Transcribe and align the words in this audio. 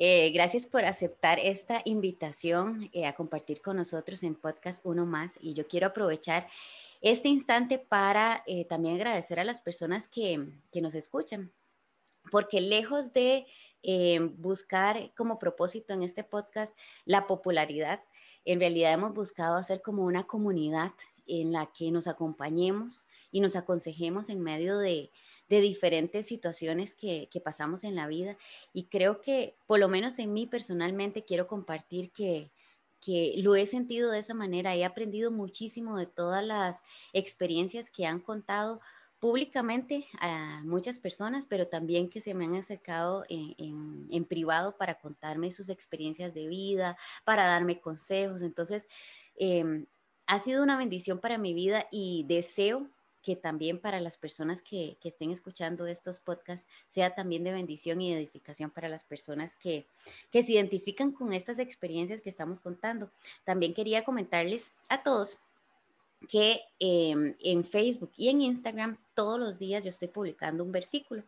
Eh, 0.00 0.30
gracias 0.30 0.64
por 0.64 0.84
aceptar 0.84 1.40
esta 1.40 1.82
invitación 1.84 2.88
eh, 2.92 3.04
a 3.04 3.16
compartir 3.16 3.60
con 3.60 3.76
nosotros 3.76 4.22
en 4.22 4.36
podcast 4.36 4.80
Uno 4.86 5.06
Más 5.06 5.32
y 5.40 5.54
yo 5.54 5.66
quiero 5.66 5.88
aprovechar 5.88 6.46
este 7.00 7.26
instante 7.26 7.80
para 7.80 8.44
eh, 8.46 8.64
también 8.64 8.94
agradecer 8.94 9.40
a 9.40 9.44
las 9.44 9.60
personas 9.60 10.06
que, 10.06 10.50
que 10.70 10.80
nos 10.80 10.94
escuchan, 10.94 11.50
porque 12.30 12.60
lejos 12.60 13.12
de 13.12 13.46
buscar 14.36 15.12
como 15.16 15.38
propósito 15.38 15.94
en 15.94 16.02
este 16.02 16.24
podcast 16.24 16.76
la 17.04 17.26
popularidad, 17.26 18.00
en 18.44 18.60
realidad 18.60 18.92
hemos 18.92 19.14
buscado 19.14 19.56
hacer 19.56 19.82
como 19.82 20.04
una 20.04 20.24
comunidad 20.24 20.92
en 21.26 21.52
la 21.52 21.66
que 21.66 21.90
nos 21.90 22.06
acompañemos 22.06 23.04
y 23.30 23.40
nos 23.40 23.54
aconsejemos 23.56 24.30
en 24.30 24.40
medio 24.42 24.78
de, 24.78 25.10
de 25.48 25.60
diferentes 25.60 26.26
situaciones 26.26 26.94
que, 26.94 27.28
que, 27.30 27.40
pasamos 27.40 27.84
en 27.84 27.94
la 27.94 28.06
vida. 28.06 28.36
Y 28.72 28.84
creo 28.84 29.20
que, 29.20 29.56
por 29.66 29.78
lo 29.78 29.88
menos 29.88 30.18
en 30.18 30.32
mí 30.32 30.46
personalmente, 30.46 31.24
quiero 31.24 31.46
compartir 31.46 32.10
que, 32.12 32.50
que 33.00 33.34
lo 33.38 33.54
he 33.54 33.66
sentido 33.66 34.10
de 34.10 34.18
esa 34.18 34.34
manera. 34.34 34.74
He 34.74 34.84
aprendido 34.84 35.30
muchísimo 35.30 35.96
de 35.96 36.06
todas 36.06 36.44
las 36.44 36.82
experiencias 37.12 37.90
que 37.90 38.06
han 38.06 38.20
contado 38.20 38.80
públicamente 39.20 40.06
a 40.20 40.62
muchas 40.64 40.98
personas, 40.98 41.44
pero 41.46 41.66
también 41.66 42.08
que 42.08 42.20
se 42.20 42.34
me 42.34 42.44
han 42.44 42.54
acercado 42.54 43.24
en, 43.28 44.06
en, 44.10 44.24
privado 44.26 44.76
para 44.76 45.00
contarme 45.00 45.50
sus 45.50 45.70
experiencias 45.70 46.34
de 46.34 46.46
vida, 46.46 46.96
para 47.24 47.46
darme 47.46 47.80
consejos. 47.80 48.42
Entonces, 48.42 48.86
eh, 49.36 49.86
ha 50.26 50.40
sido 50.40 50.62
una 50.62 50.76
bendición 50.76 51.18
para 51.18 51.38
mi 51.38 51.54
vida 51.54 51.86
y 51.90 52.24
deseo 52.28 52.88
que 53.22 53.36
también 53.36 53.80
para 53.80 54.00
las 54.00 54.18
personas 54.18 54.62
que, 54.62 54.96
estén 55.02 55.30
escuchando 55.30 55.86
estos 55.86 56.20
podcasts 56.20 56.68
sea 56.88 57.14
también 57.14 57.44
de 57.44 57.52
bendición 57.52 58.00
y 58.00 58.12
edificación 58.12 58.70
para 58.70 58.88
las 58.88 59.04
personas 59.04 59.56
que, 59.56 59.86
que 60.30 60.42
se 60.42 60.52
identifican 60.52 61.12
con 61.12 61.32
estas 61.32 61.58
experiencias 61.58 62.20
que 62.20 62.28
estamos 62.28 62.60
contando. 62.60 63.10
También 63.44 63.74
quería 63.74 64.04
comentarles 64.04 64.72
a 64.88 65.02
todos 65.02 65.38
que 66.28 66.60
em, 66.78 67.36
en 67.40 67.64
Facebook 67.64 68.12
y 68.16 68.28
en 68.28 68.42
Instagram 68.42 68.98
todos 69.14 69.38
los 69.38 69.58
días 69.58 69.84
yo 69.84 69.90
estoy 69.90 70.08
publicando 70.08 70.64
un 70.64 70.72
versículo, 70.72 71.22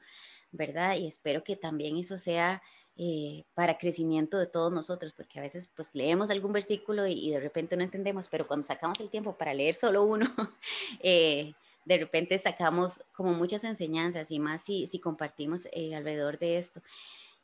¿verdad? 0.51 0.97
Y 0.97 1.07
espero 1.07 1.45
que 1.45 1.57
también 1.57 1.97
eso 1.97 2.19
sea 2.19 2.63
eh, 2.97 3.45
para 3.55 3.79
crecimiento 3.79 4.37
de 4.37 4.47
todos 4.47 4.73
nosotros, 4.73 5.13
porque 5.13 5.39
a 5.39 5.43
veces 5.43 5.71
pues 5.75 5.95
leemos 5.95 6.29
algún 6.29 6.53
versículo 6.53 7.07
y, 7.07 7.13
y, 7.13 7.31
de 7.31 7.41
repente 7.41 7.77
no 7.77 7.83
entendemos, 7.83 8.29
pero 8.29 8.47
cuando 8.47 8.67
sacamos 8.67 9.01
el 9.01 9.09
tiempo 9.09 9.37
para 9.37 9.55
leer 9.55 9.75
solo 9.75 10.05
uno, 10.05 10.27
eh, 11.01 11.55
de 11.85 11.99
repente 11.99 12.39
sacamos 12.39 13.01
como 13.13 13.33
muchas 13.33 13.65
enseñanzas 13.65 14.31
y 14.31 14.39
más 14.39 14.63
si, 14.65 14.87
si 14.87 15.01
compartimos 15.01 15.67
eh, 15.73 15.95
alrededor 15.95 16.39
de 16.39 16.59
esto. 16.59 16.83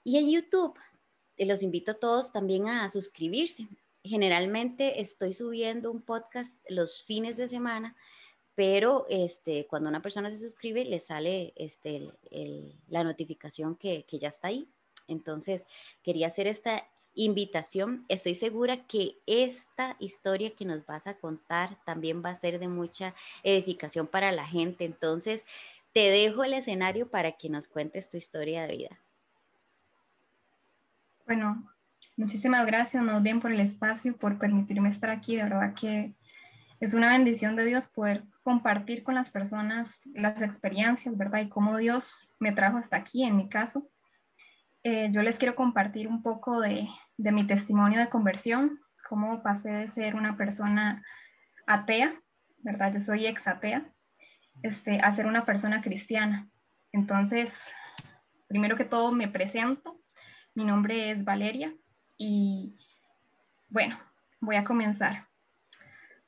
Y 0.04 0.18
en 0.18 0.30
YouTube, 0.30 0.78
eh, 1.36 1.46
los 1.46 1.62
invito 1.62 1.92
a 1.92 2.00
todos 2.00 2.32
también 2.32 2.68
a 2.68 2.88
suscribirse. 2.88 3.68
Generalmente 4.04 5.00
estoy 5.00 5.34
subiendo 5.34 5.90
un 5.90 6.02
podcast 6.02 6.58
los 6.68 7.02
fines 7.02 7.36
de 7.36 7.48
semana, 7.48 7.96
pero 8.54 9.06
este, 9.08 9.66
cuando 9.66 9.88
una 9.88 10.02
persona 10.02 10.30
se 10.30 10.36
suscribe 10.36 10.84
le 10.84 11.00
sale 11.00 11.52
este, 11.56 12.08
la 12.88 13.04
notificación 13.04 13.76
que, 13.76 14.04
que 14.06 14.18
ya 14.18 14.28
está 14.28 14.48
ahí. 14.48 14.68
Entonces, 15.08 15.66
quería 16.02 16.28
hacer 16.28 16.46
esta 16.46 16.86
invitación. 17.16 18.04
Estoy 18.08 18.36
segura 18.36 18.86
que 18.86 19.16
esta 19.26 19.96
historia 19.98 20.54
que 20.54 20.64
nos 20.64 20.86
vas 20.86 21.08
a 21.08 21.18
contar 21.18 21.82
también 21.84 22.22
va 22.24 22.30
a 22.30 22.36
ser 22.36 22.60
de 22.60 22.68
mucha 22.68 23.14
edificación 23.42 24.06
para 24.06 24.30
la 24.30 24.46
gente. 24.46 24.84
Entonces, 24.84 25.44
te 25.92 26.10
dejo 26.10 26.44
el 26.44 26.52
escenario 26.52 27.10
para 27.10 27.32
que 27.32 27.48
nos 27.48 27.66
cuentes 27.66 28.10
tu 28.10 28.18
historia 28.18 28.66
de 28.66 28.76
vida. 28.76 29.00
Bueno, 31.26 31.68
muchísimas 32.16 32.64
gracias, 32.66 33.02
más 33.02 33.22
bien 33.22 33.40
por 33.40 33.50
el 33.50 33.60
espacio, 33.60 34.16
por 34.16 34.38
permitirme 34.38 34.90
estar 34.90 35.10
aquí. 35.10 35.36
De 35.36 35.42
verdad 35.42 35.74
que 35.74 36.14
es 36.78 36.92
una 36.94 37.10
bendición 37.10 37.56
de 37.56 37.64
Dios 37.64 37.88
poder 37.88 38.24
compartir 38.42 39.02
con 39.02 39.14
las 39.14 39.30
personas 39.30 40.06
las 40.14 40.42
experiencias, 40.42 41.16
¿verdad? 41.16 41.40
Y 41.40 41.48
cómo 41.48 41.76
Dios 41.78 42.30
me 42.38 42.52
trajo 42.52 42.76
hasta 42.76 42.96
aquí, 42.96 43.24
en 43.24 43.36
mi 43.36 43.48
caso. 43.48 43.88
Eh, 44.88 45.10
yo 45.10 45.20
les 45.22 45.36
quiero 45.36 45.56
compartir 45.56 46.06
un 46.06 46.22
poco 46.22 46.60
de, 46.60 46.88
mi 47.16 47.44
testimonio 47.44 47.98
de 47.98 48.08
conversión, 48.08 48.80
cómo 49.08 49.42
pasé 49.42 49.68
de 49.70 49.88
ser 49.88 50.14
una 50.14 50.36
persona 50.36 51.02
atea, 51.66 52.14
¿verdad? 52.58 52.92
Yo 52.92 53.00
soy 53.00 53.26
ex 53.26 53.48
atea, 53.48 53.92
este, 54.62 55.00
a 55.00 55.10
ser 55.10 55.26
una 55.26 55.44
persona 55.44 55.82
cristiana. 55.82 56.48
Entonces, 56.92 57.72
primero 58.46 58.76
que 58.76 58.84
todo 58.84 59.10
me 59.10 59.26
presento, 59.26 60.00
mi 60.54 60.62
nombre 60.62 61.10
es 61.10 61.24
Valeria 61.24 61.74
y 62.16 62.78
bueno, 63.68 63.98
voy 64.38 64.54
a 64.54 64.64
comenzar. 64.64 65.26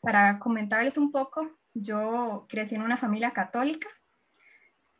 Para 0.00 0.40
comentarles 0.40 0.98
un 0.98 1.12
poco, 1.12 1.48
yo 1.74 2.44
crecí 2.48 2.74
en 2.74 2.82
una 2.82 2.96
familia 2.96 3.30
católica, 3.30 3.86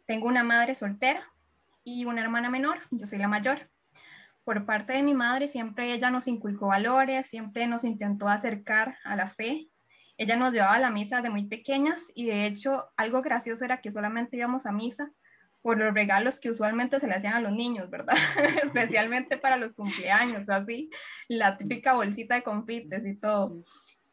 tengo 0.07 0.29
una 0.29 0.45
madre 0.45 0.77
soltera 0.77 1.29
y 1.85 2.05
una 2.05 2.23
hermana 2.23 2.51
menor, 2.51 2.79
yo 2.91 3.07
soy 3.07 3.19
la 3.19 3.29
mayor 3.29 3.71
por 4.49 4.65
parte 4.65 4.95
de 4.95 5.03
mi 5.03 5.13
madre, 5.13 5.47
siempre 5.47 5.93
ella 5.93 6.09
nos 6.09 6.27
inculcó 6.27 6.69
valores, 6.69 7.27
siempre 7.27 7.67
nos 7.67 7.85
intentó 7.85 8.29
acercar 8.29 8.97
a 9.05 9.15
la 9.15 9.27
fe. 9.27 9.69
Ella 10.17 10.37
nos 10.37 10.55
llevaba 10.55 10.77
a 10.77 10.79
la 10.79 10.91
misa 10.91 11.21
de 11.21 11.29
muy 11.29 11.45
pequeñas 11.45 12.07
y 12.15 12.25
de 12.25 12.47
hecho 12.47 12.87
algo 12.97 13.21
gracioso 13.21 13.67
era 13.67 13.83
que 13.83 13.91
solamente 13.91 14.39
íbamos 14.39 14.65
a 14.65 14.73
misa 14.73 15.13
por 15.61 15.77
los 15.77 15.93
regalos 15.93 16.41
que 16.41 16.49
usualmente 16.49 16.99
se 16.99 17.07
le 17.09 17.17
hacían 17.17 17.35
a 17.35 17.43
los 17.43 17.53
niños, 17.53 17.91
¿verdad? 17.91 18.17
Especialmente 18.65 19.37
para 19.37 19.59
los 19.59 19.75
cumpleaños, 19.75 20.49
así, 20.49 20.89
la 21.29 21.59
típica 21.59 21.93
bolsita 21.93 22.37
de 22.37 22.43
confites 22.43 23.05
y 23.05 23.17
todo. 23.17 23.55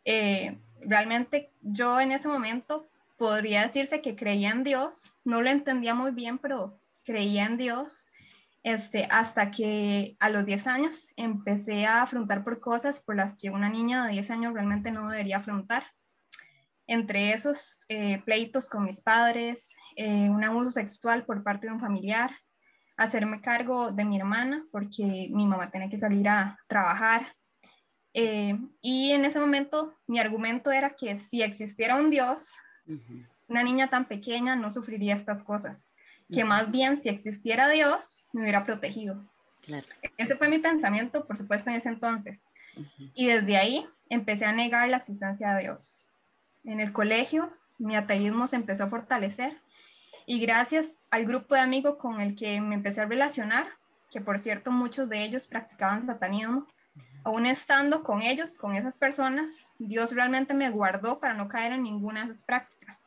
Eh, 0.03 0.59
realmente 0.81 1.53
yo 1.61 2.01
en 2.01 2.11
ese 2.11 2.27
momento 2.27 2.89
podría 3.15 3.61
decirse 3.61 4.01
que 4.01 4.17
creía 4.17 4.49
en 4.49 4.65
Dios, 4.65 5.13
no 5.23 5.41
lo 5.41 5.49
entendía 5.49 5.95
muy 5.95 6.11
bien, 6.11 6.39
pero 6.39 6.77
creía 7.05 7.45
en 7.45 7.57
Dios 7.57 8.07
este, 8.65 9.07
hasta 9.11 9.51
que 9.51 10.17
a 10.19 10.31
los 10.31 10.43
10 10.43 10.65
años 10.65 11.09
empecé 11.17 11.85
a 11.85 12.01
afrontar 12.01 12.43
por 12.43 12.59
cosas 12.59 12.99
por 12.99 13.15
las 13.15 13.37
que 13.37 13.51
una 13.51 13.69
niña 13.69 14.05
de 14.05 14.13
10 14.13 14.31
años 14.31 14.53
realmente 14.55 14.91
no 14.91 15.07
debería 15.07 15.37
afrontar. 15.37 15.85
Entre 16.87 17.31
esos 17.31 17.77
eh, 17.89 18.23
pleitos 18.25 18.67
con 18.67 18.83
mis 18.83 19.01
padres, 19.01 19.75
eh, 19.95 20.31
un 20.31 20.43
abuso 20.43 20.71
sexual 20.71 21.25
por 21.25 21.43
parte 21.43 21.67
de 21.67 21.73
un 21.73 21.79
familiar, 21.79 22.31
hacerme 22.97 23.39
cargo 23.39 23.91
de 23.91 24.03
mi 24.03 24.17
hermana 24.17 24.65
porque 24.71 25.29
mi 25.31 25.45
mamá 25.45 25.69
tenía 25.69 25.89
que 25.89 25.99
salir 25.99 26.27
a 26.27 26.57
trabajar. 26.67 27.35
Eh, 28.15 28.57
y 28.81 29.11
en 29.11 29.25
ese 29.25 29.39
momento 29.39 29.93
mi 30.07 30.17
argumento 30.17 30.71
era 30.71 30.95
que 30.95 31.17
si 31.17 31.43
existiera 31.43 31.97
un 31.97 32.09
Dios, 32.09 32.51
una 33.47 33.61
niña 33.61 33.91
tan 33.91 34.05
pequeña 34.05 34.55
no 34.55 34.71
sufriría 34.71 35.13
estas 35.13 35.43
cosas 35.43 35.87
que 36.31 36.43
más 36.43 36.71
bien 36.71 36.97
si 36.97 37.09
existiera 37.09 37.69
Dios 37.69 38.25
me 38.33 38.41
hubiera 38.41 38.63
protegido. 38.63 39.23
Ese 40.17 40.35
fue 40.35 40.49
mi 40.49 40.59
pensamiento, 40.59 41.25
por 41.25 41.37
supuesto, 41.37 41.69
en 41.69 41.77
ese 41.77 41.89
entonces. 41.89 42.49
Y 43.13 43.27
desde 43.27 43.57
ahí 43.57 43.85
empecé 44.09 44.45
a 44.45 44.51
negar 44.51 44.89
la 44.89 44.97
existencia 44.97 45.53
de 45.53 45.63
Dios. 45.63 46.07
En 46.63 46.79
el 46.79 46.91
colegio, 46.91 47.51
mi 47.77 47.95
ateísmo 47.95 48.47
se 48.47 48.55
empezó 48.55 48.83
a 48.83 48.89
fortalecer 48.89 49.59
y 50.25 50.39
gracias 50.39 51.05
al 51.11 51.25
grupo 51.25 51.55
de 51.55 51.61
amigos 51.61 51.97
con 51.97 52.19
el 52.19 52.35
que 52.35 52.59
me 52.59 52.75
empecé 52.75 53.01
a 53.01 53.05
relacionar, 53.05 53.67
que 54.11 54.21
por 54.21 54.39
cierto 54.39 54.71
muchos 54.71 55.07
de 55.09 55.23
ellos 55.23 55.47
practicaban 55.47 56.05
satanismo, 56.05 56.65
aún 57.23 57.45
estando 57.45 58.03
con 58.03 58.21
ellos, 58.21 58.57
con 58.57 58.75
esas 58.75 58.97
personas, 58.97 59.65
Dios 59.77 60.13
realmente 60.13 60.53
me 60.53 60.69
guardó 60.69 61.19
para 61.19 61.33
no 61.33 61.47
caer 61.47 61.73
en 61.73 61.83
ninguna 61.83 62.25
de 62.25 62.31
esas 62.31 62.41
prácticas 62.43 63.04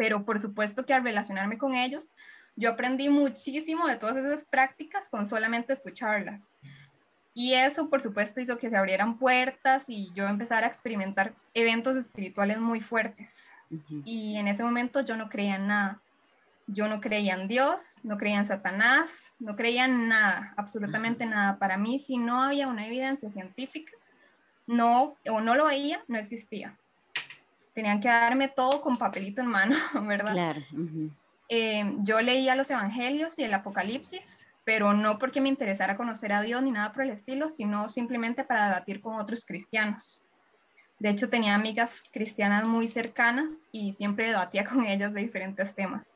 pero 0.00 0.24
por 0.24 0.40
supuesto 0.40 0.86
que 0.86 0.94
al 0.94 1.04
relacionarme 1.04 1.58
con 1.58 1.74
ellos, 1.74 2.14
yo 2.56 2.70
aprendí 2.70 3.10
muchísimo 3.10 3.86
de 3.86 3.96
todas 3.96 4.16
esas 4.16 4.46
prácticas 4.46 5.10
con 5.10 5.26
solamente 5.26 5.74
escucharlas. 5.74 6.56
Y 7.34 7.52
eso, 7.52 7.90
por 7.90 8.00
supuesto, 8.00 8.40
hizo 8.40 8.56
que 8.56 8.70
se 8.70 8.78
abrieran 8.78 9.18
puertas 9.18 9.90
y 9.90 10.10
yo 10.14 10.26
empezara 10.26 10.66
a 10.66 10.70
experimentar 10.70 11.34
eventos 11.52 11.96
espirituales 11.96 12.58
muy 12.60 12.80
fuertes. 12.80 13.50
Y 14.06 14.38
en 14.38 14.48
ese 14.48 14.64
momento 14.64 15.02
yo 15.02 15.18
no 15.18 15.28
creía 15.28 15.56
en 15.56 15.66
nada. 15.66 16.00
Yo 16.66 16.88
no 16.88 17.02
creía 17.02 17.34
en 17.34 17.46
Dios, 17.46 17.96
no 18.02 18.16
creía 18.16 18.38
en 18.38 18.46
Satanás, 18.46 19.32
no 19.38 19.54
creía 19.54 19.84
en 19.84 20.08
nada, 20.08 20.54
absolutamente 20.56 21.26
nada. 21.26 21.58
Para 21.58 21.76
mí, 21.76 21.98
si 21.98 22.16
no 22.16 22.42
había 22.42 22.68
una 22.68 22.86
evidencia 22.86 23.28
científica, 23.28 23.92
no, 24.66 25.18
o 25.30 25.42
no 25.42 25.56
lo 25.56 25.66
veía, 25.66 26.02
no 26.08 26.16
existía 26.16 26.74
tenían 27.80 28.00
que 28.00 28.08
darme 28.08 28.48
todo 28.48 28.82
con 28.82 28.98
papelito 28.98 29.40
en 29.40 29.46
mano, 29.46 29.74
¿verdad? 30.06 30.32
Claro. 30.32 30.60
Eh, 31.48 31.94
yo 32.00 32.20
leía 32.20 32.54
los 32.54 32.70
evangelios 32.70 33.38
y 33.38 33.44
el 33.44 33.54
apocalipsis, 33.54 34.46
pero 34.64 34.92
no 34.92 35.18
porque 35.18 35.40
me 35.40 35.48
interesara 35.48 35.96
conocer 35.96 36.34
a 36.34 36.42
Dios 36.42 36.62
ni 36.62 36.70
nada 36.70 36.92
por 36.92 37.04
el 37.04 37.10
estilo, 37.10 37.48
sino 37.48 37.88
simplemente 37.88 38.44
para 38.44 38.66
debatir 38.66 39.00
con 39.00 39.14
otros 39.14 39.46
cristianos. 39.46 40.22
De 40.98 41.08
hecho, 41.08 41.30
tenía 41.30 41.54
amigas 41.54 42.04
cristianas 42.12 42.68
muy 42.68 42.86
cercanas 42.86 43.68
y 43.72 43.94
siempre 43.94 44.26
debatía 44.26 44.64
con 44.68 44.84
ellas 44.84 45.14
de 45.14 45.22
diferentes 45.22 45.74
temas. 45.74 46.14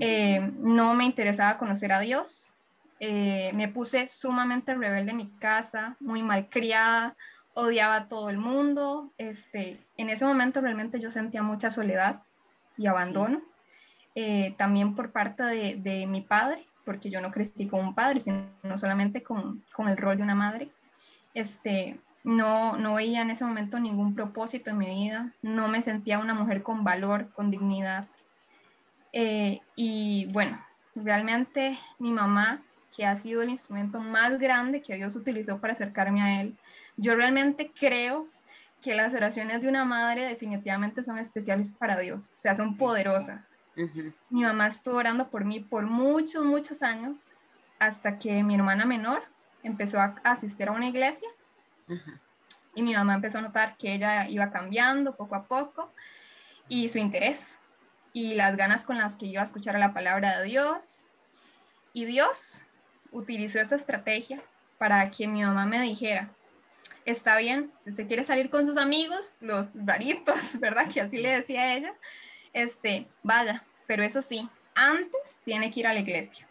Eh, 0.00 0.40
no 0.60 0.94
me 0.94 1.04
interesaba 1.04 1.58
conocer 1.58 1.92
a 1.92 2.00
Dios. 2.00 2.54
eh, 2.98 3.50
me 3.52 3.68
puse 3.68 4.08
sumamente 4.08 4.74
rebelde 4.74 5.10
en 5.10 5.18
mi 5.18 5.28
casa, 5.38 5.94
muy 6.00 6.22
malcriada, 6.22 7.14
odiaba 7.56 7.96
a 7.96 8.08
todo 8.08 8.30
el 8.30 8.38
mundo. 8.38 9.12
Este, 9.18 9.80
en 9.96 10.10
ese 10.10 10.24
momento 10.24 10.60
realmente 10.60 11.00
yo 11.00 11.10
sentía 11.10 11.42
mucha 11.42 11.70
soledad 11.70 12.22
y 12.76 12.86
abandono. 12.86 13.42
Eh, 14.14 14.54
también 14.56 14.94
por 14.94 15.10
parte 15.10 15.42
de, 15.42 15.74
de, 15.76 16.06
mi 16.06 16.20
padre, 16.20 16.66
porque 16.84 17.10
yo 17.10 17.20
no 17.20 17.30
crecí 17.30 17.66
con 17.66 17.84
un 17.84 17.94
padre, 17.94 18.20
sino 18.20 18.46
solamente 18.76 19.22
con, 19.22 19.62
con 19.74 19.88
el 19.88 19.96
rol 19.96 20.16
de 20.16 20.22
una 20.22 20.34
madre. 20.34 20.70
Este, 21.34 21.98
no, 22.24 22.76
no 22.76 22.94
veía 22.94 23.22
en 23.22 23.30
ese 23.30 23.44
momento 23.44 23.78
ningún 23.78 24.14
propósito 24.14 24.70
en 24.70 24.78
mi 24.78 24.86
vida, 24.86 25.32
no 25.42 25.68
me 25.68 25.82
sentía 25.82 26.18
una 26.18 26.34
mujer 26.34 26.62
con 26.62 26.82
valor, 26.82 27.30
con 27.32 27.50
dignidad. 27.50 28.08
Eh, 29.12 29.60
y 29.76 30.28
bueno, 30.32 30.58
realmente 30.94 31.78
mi 31.98 32.12
mamá, 32.12 32.62
que 32.96 33.04
ha 33.04 33.14
sido 33.16 33.42
el 33.42 33.50
instrumento 33.50 34.00
más 34.00 34.38
grande 34.38 34.80
que 34.80 34.94
Dios 34.94 35.14
utilizó 35.16 35.60
para 35.60 35.74
acercarme 35.74 36.22
a 36.22 36.40
Él, 36.40 36.56
yo 36.96 37.14
realmente 37.14 37.70
creo 37.78 38.26
que 38.80 38.94
las 38.94 39.12
oraciones 39.12 39.60
de 39.60 39.68
una 39.68 39.84
madre 39.84 40.24
definitivamente 40.24 41.02
son 41.02 41.18
especiales 41.18 41.68
para 41.68 41.98
Dios, 41.98 42.30
o 42.34 42.38
sea, 42.38 42.54
son 42.54 42.76
poderosas. 42.78 43.58
Mi 44.30 44.42
mamá 44.42 44.68
estuvo 44.68 44.96
orando 44.96 45.28
por 45.28 45.44
mí 45.44 45.60
por 45.60 45.84
muchos, 45.84 46.46
muchos 46.46 46.82
años, 46.82 47.34
hasta 47.78 48.18
que 48.18 48.42
mi 48.42 48.54
hermana 48.54 48.86
menor 48.86 49.22
empezó 49.62 50.00
a 50.00 50.14
asistir 50.24 50.68
a 50.68 50.72
una 50.72 50.88
iglesia. 50.88 51.28
Y 52.74 52.82
mi 52.82 52.94
mamá 52.94 53.14
empezó 53.14 53.38
a 53.38 53.42
notar 53.42 53.76
que 53.76 53.92
ella 53.92 54.26
iba 54.28 54.50
cambiando 54.50 55.14
poco 55.14 55.34
a 55.34 55.44
poco 55.44 55.92
y 56.68 56.88
su 56.88 56.96
interés 56.96 57.58
y 58.14 58.34
las 58.34 58.56
ganas 58.56 58.84
con 58.84 58.96
las 58.96 59.16
que 59.16 59.26
iba 59.26 59.42
a 59.42 59.44
escuchar 59.44 59.78
la 59.78 59.92
palabra 59.92 60.38
de 60.38 60.44
Dios. 60.46 61.02
Y 61.92 62.06
Dios 62.06 62.62
utilizó 63.16 63.58
esa 63.60 63.76
estrategia 63.76 64.42
para 64.78 65.10
que 65.10 65.26
mi 65.26 65.42
mamá 65.42 65.64
me 65.64 65.80
dijera, 65.80 66.30
está 67.06 67.38
bien, 67.38 67.72
si 67.76 67.90
usted 67.90 68.06
quiere 68.06 68.24
salir 68.24 68.50
con 68.50 68.66
sus 68.66 68.76
amigos, 68.76 69.38
los 69.40 69.74
raritos, 69.84 70.36
¿verdad? 70.60 70.86
Que 70.92 71.00
así 71.00 71.18
le 71.18 71.30
decía 71.30 71.62
a 71.62 71.74
ella, 71.74 71.94
este, 72.52 73.08
vaya, 73.22 73.64
pero 73.86 74.02
eso 74.02 74.20
sí, 74.20 74.48
antes 74.74 75.40
tiene 75.44 75.70
que 75.70 75.80
ir 75.80 75.86
a 75.86 75.94
la 75.94 76.00
iglesia. 76.00 76.46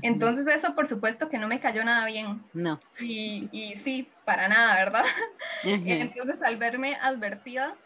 Entonces 0.00 0.46
eso 0.46 0.74
por 0.74 0.86
supuesto 0.86 1.28
que 1.28 1.36
no 1.36 1.48
me 1.48 1.60
cayó 1.60 1.84
nada 1.84 2.06
bien. 2.06 2.42
No. 2.54 2.80
Y, 2.98 3.50
y 3.52 3.76
sí, 3.76 4.08
para 4.24 4.48
nada, 4.48 4.74
¿verdad? 4.76 5.04
Entonces 5.64 6.40
al 6.40 6.56
verme 6.56 6.94
advertida, 6.94 7.76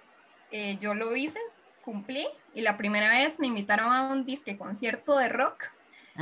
eh, 0.53 0.77
yo 0.79 0.95
lo 0.95 1.17
hice, 1.17 1.41
cumplí 1.85 2.29
y 2.55 2.61
la 2.61 2.77
primera 2.77 3.11
vez 3.11 3.41
me 3.41 3.49
invitaron 3.49 3.93
a 3.93 4.07
un 4.07 4.25
disque 4.25 4.57
concierto 4.57 5.19
de 5.19 5.29
rock 5.29 5.73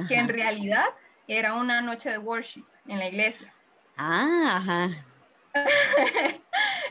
que 0.09 0.17
en 0.17 0.29
realidad 0.29 0.85
era 1.27 1.55
una 1.55 1.81
noche 1.81 2.11
de 2.11 2.19
worship 2.19 2.65
en 2.87 2.99
la 2.99 3.09
iglesia. 3.09 3.55
Ah, 3.97 4.57
ajá. 4.57 4.91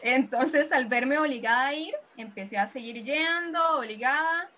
Entonces, 0.02 0.72
al 0.72 0.86
verme 0.86 1.18
obligada 1.18 1.68
a 1.68 1.74
ir, 1.74 1.94
empecé 2.18 2.58
a 2.58 2.68
seguir 2.68 3.04
yendo, 3.04 3.60
obligada, 3.78 4.50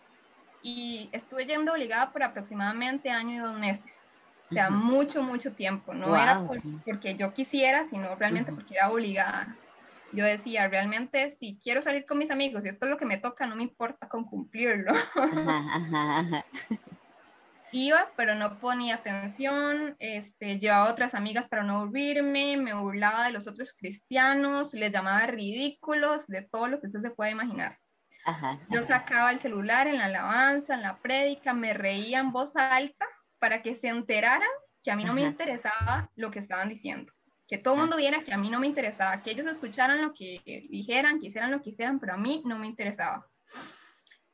y 0.62 1.10
estuve 1.12 1.46
yendo 1.46 1.74
obligada 1.74 2.12
por 2.12 2.24
aproximadamente 2.24 3.12
año 3.12 3.36
y 3.36 3.38
dos 3.38 3.58
meses. 3.58 4.18
O 4.50 4.54
sea, 4.54 4.70
mucho, 4.70 5.24
mucho 5.24 5.54
tiempo. 5.54 5.94
No 5.94 6.16
era 6.16 6.44
porque 6.86 7.16
yo 7.16 7.34
quisiera, 7.34 7.86
sino 7.86 8.16
realmente 8.16 8.52
porque 8.52 8.76
era 8.76 8.92
obligada. 8.92 9.56
Yo 10.12 10.24
decía, 10.24 10.68
realmente, 10.68 11.30
si 11.32 11.58
quiero 11.62 11.82
salir 11.82 12.06
con 12.06 12.18
mis 12.18 12.32
amigos 12.32 12.66
y 12.66 12.70
esto 12.70 12.86
es 12.86 12.92
lo 12.92 12.98
que 12.98 13.06
me 13.06 13.18
toca, 13.18 13.48
no 13.48 13.56
me 13.56 13.64
importa 13.64 14.08
con 14.08 14.24
cumplirlo. 14.24 14.94
Ajá, 15.16 15.64
ajá, 15.76 16.46
iba, 17.76 18.12
pero 18.16 18.36
no 18.36 18.58
ponía 18.60 18.96
atención, 18.96 19.96
este, 20.00 20.58
llevaba 20.58 20.90
otras 20.90 21.14
amigas 21.14 21.48
para 21.50 21.64
no 21.64 21.80
aburrirme, 21.80 22.58
me 22.58 22.74
burlaba 22.74 23.26
de 23.26 23.32
los 23.32 23.48
otros 23.48 23.74
cristianos, 23.74 24.74
les 24.74 24.92
llamaba 24.92 25.28
ridículos, 25.28 26.28
de 26.28 26.44
todo 26.44 26.68
lo 26.68 26.80
que 26.80 26.88
usted 26.88 27.02
se 27.02 27.12
puede 27.12 27.32
imaginar. 27.32 27.78
Yo 28.70 28.82
sacaba 28.82 29.32
el 29.32 29.40
celular 29.40 29.88
en 29.88 29.98
la 29.98 30.06
alabanza, 30.06 30.74
en 30.74 30.82
la 30.82 30.98
prédica, 30.98 31.54
me 31.54 31.74
reía 31.74 32.20
en 32.20 32.32
voz 32.32 32.56
alta 32.56 33.06
para 33.40 33.62
que 33.62 33.76
se 33.76 33.90
enteraran 33.90 34.50
que 34.82 34.92
a 34.92 34.96
mí 34.96 35.04
no 35.04 35.14
me 35.14 35.22
interesaba 35.22 36.10
lo 36.16 36.32
que 36.32 36.40
estaban 36.40 36.70
diciendo. 36.70 37.12
Que 37.48 37.60
todo 37.60 37.76
el 37.76 37.82
mundo 37.82 37.98
viera 37.98 38.24
que 38.24 38.34
a 38.34 38.38
mí 38.38 38.50
no 38.50 38.60
me 38.60 38.68
interesaba, 38.68 39.22
que 39.22 39.32
ellos 39.32 39.46
escucharan 39.46 40.02
lo 40.02 40.14
que 40.14 40.42
dijeran, 40.70 41.20
que 41.20 41.28
hicieran 41.28 41.52
lo 41.52 41.62
que 41.62 41.70
hicieran, 41.70 42.00
pero 42.00 42.14
a 42.14 42.18
mí 42.18 42.42
no 42.46 42.58
me 42.58 42.68
interesaba. 42.68 43.28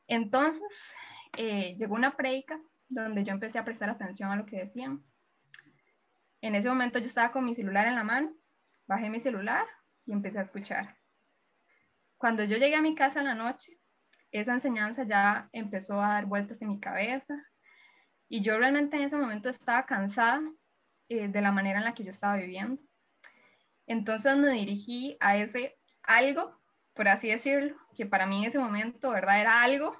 Entonces, 0.06 0.94
eh, 1.36 1.74
llegó 1.76 1.94
una 1.94 2.16
prédica 2.16 2.58
donde 2.92 3.24
yo 3.24 3.32
empecé 3.32 3.58
a 3.58 3.64
prestar 3.64 3.90
atención 3.90 4.30
a 4.30 4.36
lo 4.36 4.46
que 4.46 4.58
decían. 4.58 5.02
En 6.40 6.54
ese 6.54 6.68
momento 6.68 6.98
yo 6.98 7.06
estaba 7.06 7.32
con 7.32 7.44
mi 7.44 7.54
celular 7.54 7.86
en 7.86 7.94
la 7.94 8.04
mano, 8.04 8.34
bajé 8.86 9.08
mi 9.08 9.20
celular 9.20 9.66
y 10.04 10.12
empecé 10.12 10.38
a 10.38 10.42
escuchar. 10.42 10.96
Cuando 12.18 12.44
yo 12.44 12.56
llegué 12.56 12.76
a 12.76 12.82
mi 12.82 12.94
casa 12.94 13.20
en 13.20 13.26
la 13.26 13.34
noche, 13.34 13.78
esa 14.30 14.52
enseñanza 14.52 15.04
ya 15.04 15.48
empezó 15.52 16.00
a 16.02 16.08
dar 16.08 16.26
vueltas 16.26 16.62
en 16.62 16.68
mi 16.68 16.80
cabeza 16.80 17.34
y 18.28 18.42
yo 18.42 18.58
realmente 18.58 18.96
en 18.96 19.04
ese 19.04 19.16
momento 19.16 19.48
estaba 19.48 19.86
cansada 19.86 20.42
eh, 21.08 21.28
de 21.28 21.42
la 21.42 21.52
manera 21.52 21.78
en 21.78 21.84
la 21.84 21.94
que 21.94 22.04
yo 22.04 22.10
estaba 22.10 22.36
viviendo. 22.36 22.82
Entonces 23.86 24.36
me 24.36 24.50
dirigí 24.50 25.16
a 25.20 25.36
ese 25.36 25.78
algo, 26.02 26.60
por 26.94 27.08
así 27.08 27.28
decirlo, 27.28 27.76
que 27.94 28.06
para 28.06 28.26
mí 28.26 28.38
en 28.38 28.48
ese 28.48 28.58
momento, 28.58 29.10
¿verdad? 29.10 29.40
Era 29.40 29.62
algo 29.62 29.96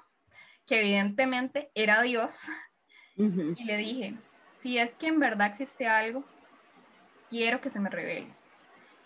que 0.65 0.81
evidentemente 0.81 1.71
era 1.75 2.01
Dios, 2.01 2.35
y 3.15 3.63
le 3.63 3.77
dije, 3.77 4.15
si 4.59 4.77
es 4.77 4.95
que 4.95 5.07
en 5.07 5.19
verdad 5.19 5.47
existe 5.47 5.87
algo, 5.87 6.23
quiero 7.29 7.61
que 7.61 7.69
se 7.69 7.79
me 7.79 7.89
revele. 7.89 8.33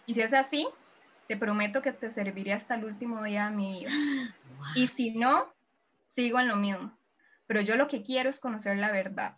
Y 0.06 0.14
si 0.14 0.22
es 0.22 0.34
así, 0.34 0.68
te 1.28 1.36
prometo 1.36 1.82
que 1.82 1.92
te 1.92 2.10
serviré 2.12 2.54
hasta 2.54 2.76
el 2.76 2.86
último 2.86 3.24
día 3.24 3.50
de 3.50 3.56
mi 3.56 3.80
vida. 3.80 3.92
Y 4.76 4.88
si 4.88 5.12
no, 5.12 5.54
sigo 6.08 6.40
en 6.40 6.48
lo 6.48 6.56
mismo. 6.56 6.98
Pero 7.46 7.62
yo 7.62 7.76
lo 7.78 7.88
que 7.88 8.02
quiero 8.02 8.30
es 8.30 8.40
conocer 8.40 8.78
la 8.78 8.92
verdad. 8.92 9.38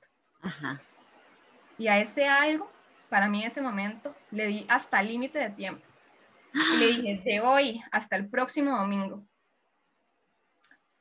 Y 1.77 1.87
a 1.87 1.99
ese 1.99 2.27
algo, 2.27 2.71
para 3.09 3.27
mí 3.27 3.41
en 3.41 3.47
ese 3.51 3.61
momento, 3.61 4.15
le 4.31 4.47
di 4.47 4.65
hasta 4.69 5.01
límite 5.03 5.39
de 5.39 5.49
tiempo. 5.49 5.85
Y 6.53 6.77
le 6.77 6.87
dije, 6.95 7.21
de 7.23 7.41
hoy 7.41 7.81
hasta 7.91 8.15
el 8.15 8.29
próximo 8.29 8.77
domingo, 8.77 9.25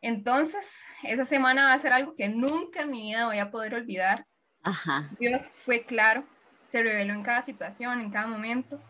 entonces, 0.00 0.64
esa 1.02 1.24
semana 1.24 1.66
va 1.66 1.72
a 1.72 1.78
ser 1.78 1.92
algo 1.92 2.14
que 2.14 2.28
nunca 2.28 2.82
en 2.82 2.90
mi 2.90 3.02
vida 3.08 3.26
voy 3.26 3.38
a 3.38 3.50
poder 3.50 3.74
olvidar. 3.74 4.26
Dios 5.18 5.60
fue 5.64 5.84
claro, 5.84 6.24
se 6.66 6.82
reveló 6.82 7.14
en 7.14 7.22
cada 7.22 7.42
situación, 7.42 8.00
en 8.00 8.10
cada 8.10 8.26
momento. 8.26 8.80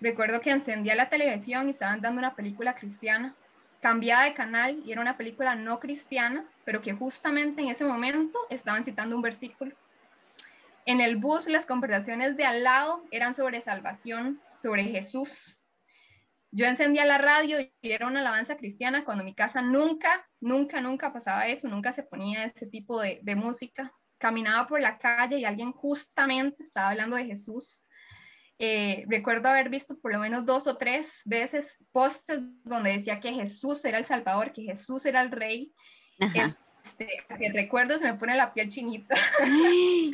Recuerdo 0.00 0.40
que 0.40 0.50
encendía 0.50 0.94
la 0.94 1.10
televisión 1.10 1.68
y 1.68 1.72
estaban 1.72 2.00
dando 2.00 2.20
una 2.20 2.34
película 2.34 2.74
cristiana, 2.74 3.34
cambiaba 3.82 4.24
de 4.24 4.34
canal 4.34 4.82
y 4.84 4.92
era 4.92 5.00
una 5.02 5.18
película 5.18 5.54
no 5.54 5.78
cristiana, 5.78 6.46
pero 6.64 6.80
que 6.80 6.94
justamente 6.94 7.60
en 7.60 7.68
ese 7.68 7.84
momento 7.84 8.38
estaban 8.48 8.84
citando 8.84 9.16
un 9.16 9.22
versículo. 9.22 9.74
En 10.86 11.02
el 11.02 11.16
bus 11.16 11.48
las 11.48 11.66
conversaciones 11.66 12.36
de 12.36 12.46
al 12.46 12.64
lado 12.64 13.04
eran 13.10 13.34
sobre 13.34 13.60
salvación, 13.60 14.40
sobre 14.60 14.84
Jesús, 14.84 15.59
yo 16.52 16.66
encendía 16.66 17.04
la 17.04 17.18
radio 17.18 17.60
y 17.60 17.72
era 17.82 18.06
una 18.06 18.20
alabanza 18.20 18.56
cristiana 18.56 19.04
cuando 19.04 19.22
en 19.22 19.26
mi 19.26 19.34
casa 19.34 19.62
nunca, 19.62 20.28
nunca, 20.40 20.80
nunca 20.80 21.12
pasaba 21.12 21.46
eso, 21.46 21.68
nunca 21.68 21.92
se 21.92 22.02
ponía 22.02 22.44
ese 22.44 22.66
tipo 22.66 23.00
de, 23.00 23.36
música. 23.36 23.92
Caminaba 24.18 24.66
por 24.66 24.80
la 24.80 24.98
calle 24.98 25.38
y 25.38 25.44
alguien 25.44 25.72
justamente 25.72 26.62
estaba 26.62 26.90
hablando 26.90 27.16
de 27.16 27.26
Jesús. 27.26 27.86
Eh, 28.58 29.04
recuerdo 29.08 29.48
haber 29.48 29.70
visto 29.70 29.98
por 29.98 30.12
lo 30.12 30.18
menos 30.18 30.44
dos 30.44 30.66
o 30.66 30.76
tres 30.76 31.22
veces 31.24 31.78
postes 31.92 32.40
donde 32.64 32.98
decía 32.98 33.20
que 33.20 33.32
Jesús 33.32 33.82
era 33.84 33.96
el 33.96 34.04
Salvador, 34.04 34.52
que 34.52 34.62
Jesús 34.62 35.06
era 35.06 35.22
el 35.22 35.30
Rey. 35.30 35.72
Este, 36.18 37.08
que 37.38 37.52
recuerdo 37.52 37.98
se 37.98 38.12
me 38.12 38.18
pone 38.18 38.36
la 38.36 38.52
piel 38.52 38.68
chinita. 38.68 39.14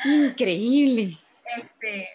Increíble. 0.04 1.18
Este, 1.56 2.08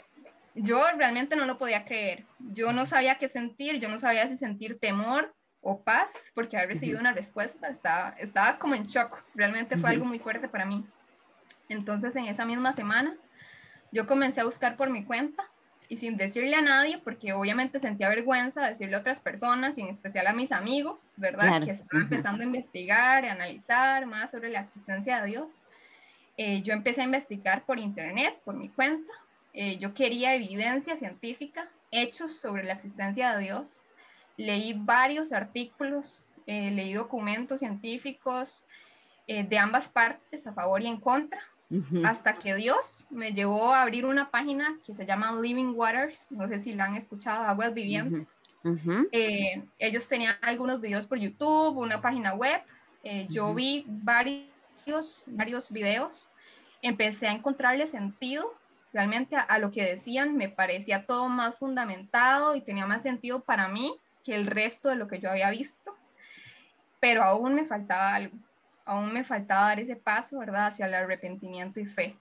yo 0.55 0.84
realmente 0.98 1.36
no 1.36 1.46
lo 1.46 1.58
podía 1.58 1.86
creer. 1.86 2.25
Yo 2.39 2.74
no 2.74 2.86
sabía 2.86 3.15
qué 3.15 3.27
sentir, 3.27 3.79
yo 3.79 3.89
no 3.89 4.00
sabía 4.00 4.27
si 4.27 4.38
sentir 4.38 4.79
temor 4.79 5.34
o 5.62 5.84
paz, 5.84 6.12
porque 6.34 6.58
haber 6.58 6.70
recibido 6.70 7.00
una 7.00 7.13
respuesta 7.13 7.67
estaba, 7.70 8.10
estaba 8.17 8.58
como 8.58 8.75
en 8.75 8.84
shock. 8.84 9.24
Realmente 9.36 9.77
fue 9.77 9.91
algo 9.91 10.05
muy 10.05 10.20
fuerte 10.20 10.48
para 10.50 10.65
mí. 10.65 10.86
Entonces, 11.70 12.15
en 12.15 12.25
esa 12.25 12.46
misma 12.46 12.74
semana, 12.74 13.15
yo 13.91 14.08
comencé 14.08 14.41
a 14.41 14.46
buscar 14.46 14.75
por 14.75 14.89
mi 14.89 15.03
cuenta 15.03 15.43
y 15.88 15.98
sin 15.98 16.17
decirle 16.17 16.55
a 16.55 16.62
nadie, 16.62 17.00
porque 17.00 17.34
obviamente 17.34 17.79
sentía 17.79 18.10
vergüenza 18.10 18.65
decirle 18.65 18.96
a 18.96 19.00
otras 19.00 19.20
personas, 19.20 19.77
y 19.77 19.81
en 19.81 19.89
especial 19.89 20.25
a 20.25 20.34
mis 20.34 20.53
amigos, 20.53 21.13
¿verdad? 21.17 21.62
Que 21.62 21.72
estaban 21.72 22.03
empezando 22.03 22.43
a 22.43 22.46
investigar 22.46 23.25
y 23.25 23.27
analizar 23.27 24.05
más 24.05 24.31
sobre 24.31 24.50
la 24.50 24.62
existencia 24.62 25.22
de 25.22 25.27
Dios. 25.27 25.51
Eh, 26.38 26.62
yo 26.62 26.74
empecé 26.74 27.01
a 27.01 27.03
investigar 27.03 27.65
por 27.65 27.77
internet, 27.77 28.39
por 28.46 28.55
mi 28.55 28.70
cuenta, 28.70 29.12
eh, 29.53 29.77
yo 29.77 29.93
quería 29.93 30.36
evidencia 30.36 30.96
científica, 30.98 31.70
hechos 31.91 32.36
sobre 32.36 32.63
la 32.63 32.74
existencia 32.74 33.36
de 33.36 33.43
Dios. 33.43 33.84
Leí 34.38 34.74
varios 34.74 35.34
artículos, 35.34 36.27
eh, 36.48 36.72
leí 36.72 36.93
documentos 36.93 37.60
científicos 37.60 38.65
eh, 39.27 39.43
de 39.43 39.58
ambas 39.58 39.89
partes, 39.89 40.48
a 40.48 40.53
favor 40.53 40.81
y 40.81 40.88
en 40.88 40.98
contra, 40.98 41.41
hasta 42.03 42.34
que 42.34 42.53
Dios 42.55 43.05
me 43.10 43.31
llevó 43.31 43.74
a 43.74 43.84
abrir 43.84 44.05
una 44.05 44.29
página 44.29 44.77
que 44.86 44.93
se 44.93 45.05
llama 45.05 45.39
Living 45.41 45.74
Waters, 45.74 46.27
no 46.29 46.46
sé 46.50 46.62
si 46.62 46.74
la 46.74 46.86
han 46.86 46.96
escuchado, 46.96 47.46
Aguas 47.46 47.74
Vivientes. 47.74 48.41
Ellos 49.79 50.08
tenían 50.10 50.36
algunos 50.41 50.81
videos 50.81 51.08
por 51.08 51.17
YouTube, 51.17 51.77
una 51.77 52.01
página 52.01 52.34
web, 52.34 52.62
yo 53.29 53.53
vi 53.53 53.86
varios, 53.88 55.24
varios 55.27 55.72
videos, 55.72 56.31
empecé 56.81 57.29
a 57.29 57.31
encontrarle 57.31 57.88
sentido 57.88 58.53
realmente 58.93 59.36
a, 59.36 59.57
lo 59.60 59.71
que 59.71 59.86
decían, 59.86 60.36
me 60.36 60.50
parecía 60.50 61.05
todo 61.05 61.29
más 61.29 61.55
fundamentado 61.55 62.55
y 62.55 62.62
tenía 62.62 62.86
más 62.88 63.03
sentido 63.03 63.41
para 63.41 63.67
mí 63.67 63.95
que 64.24 64.36
el 64.36 64.48
resto 64.48 64.89
de 64.89 64.95
lo 64.95 65.07
que 65.07 65.19
yo 65.19 65.29
había 65.29 65.50
visto, 65.50 65.95
pero 67.00 67.24
aún 67.24 67.55
me 67.55 67.65
faltaba 67.65 68.15
algo 68.15 68.38
aún 68.86 69.13
me 69.13 69.24
faltaba 69.24 69.67
dar 69.67 69.79
ese 69.79 69.95
paso, 69.95 70.39
¿verdad?, 70.39 70.67
hacia 70.67 70.86
el 70.86 70.93
arrepentimiento 70.93 71.79
y 71.79 71.86
fe. 71.86 72.15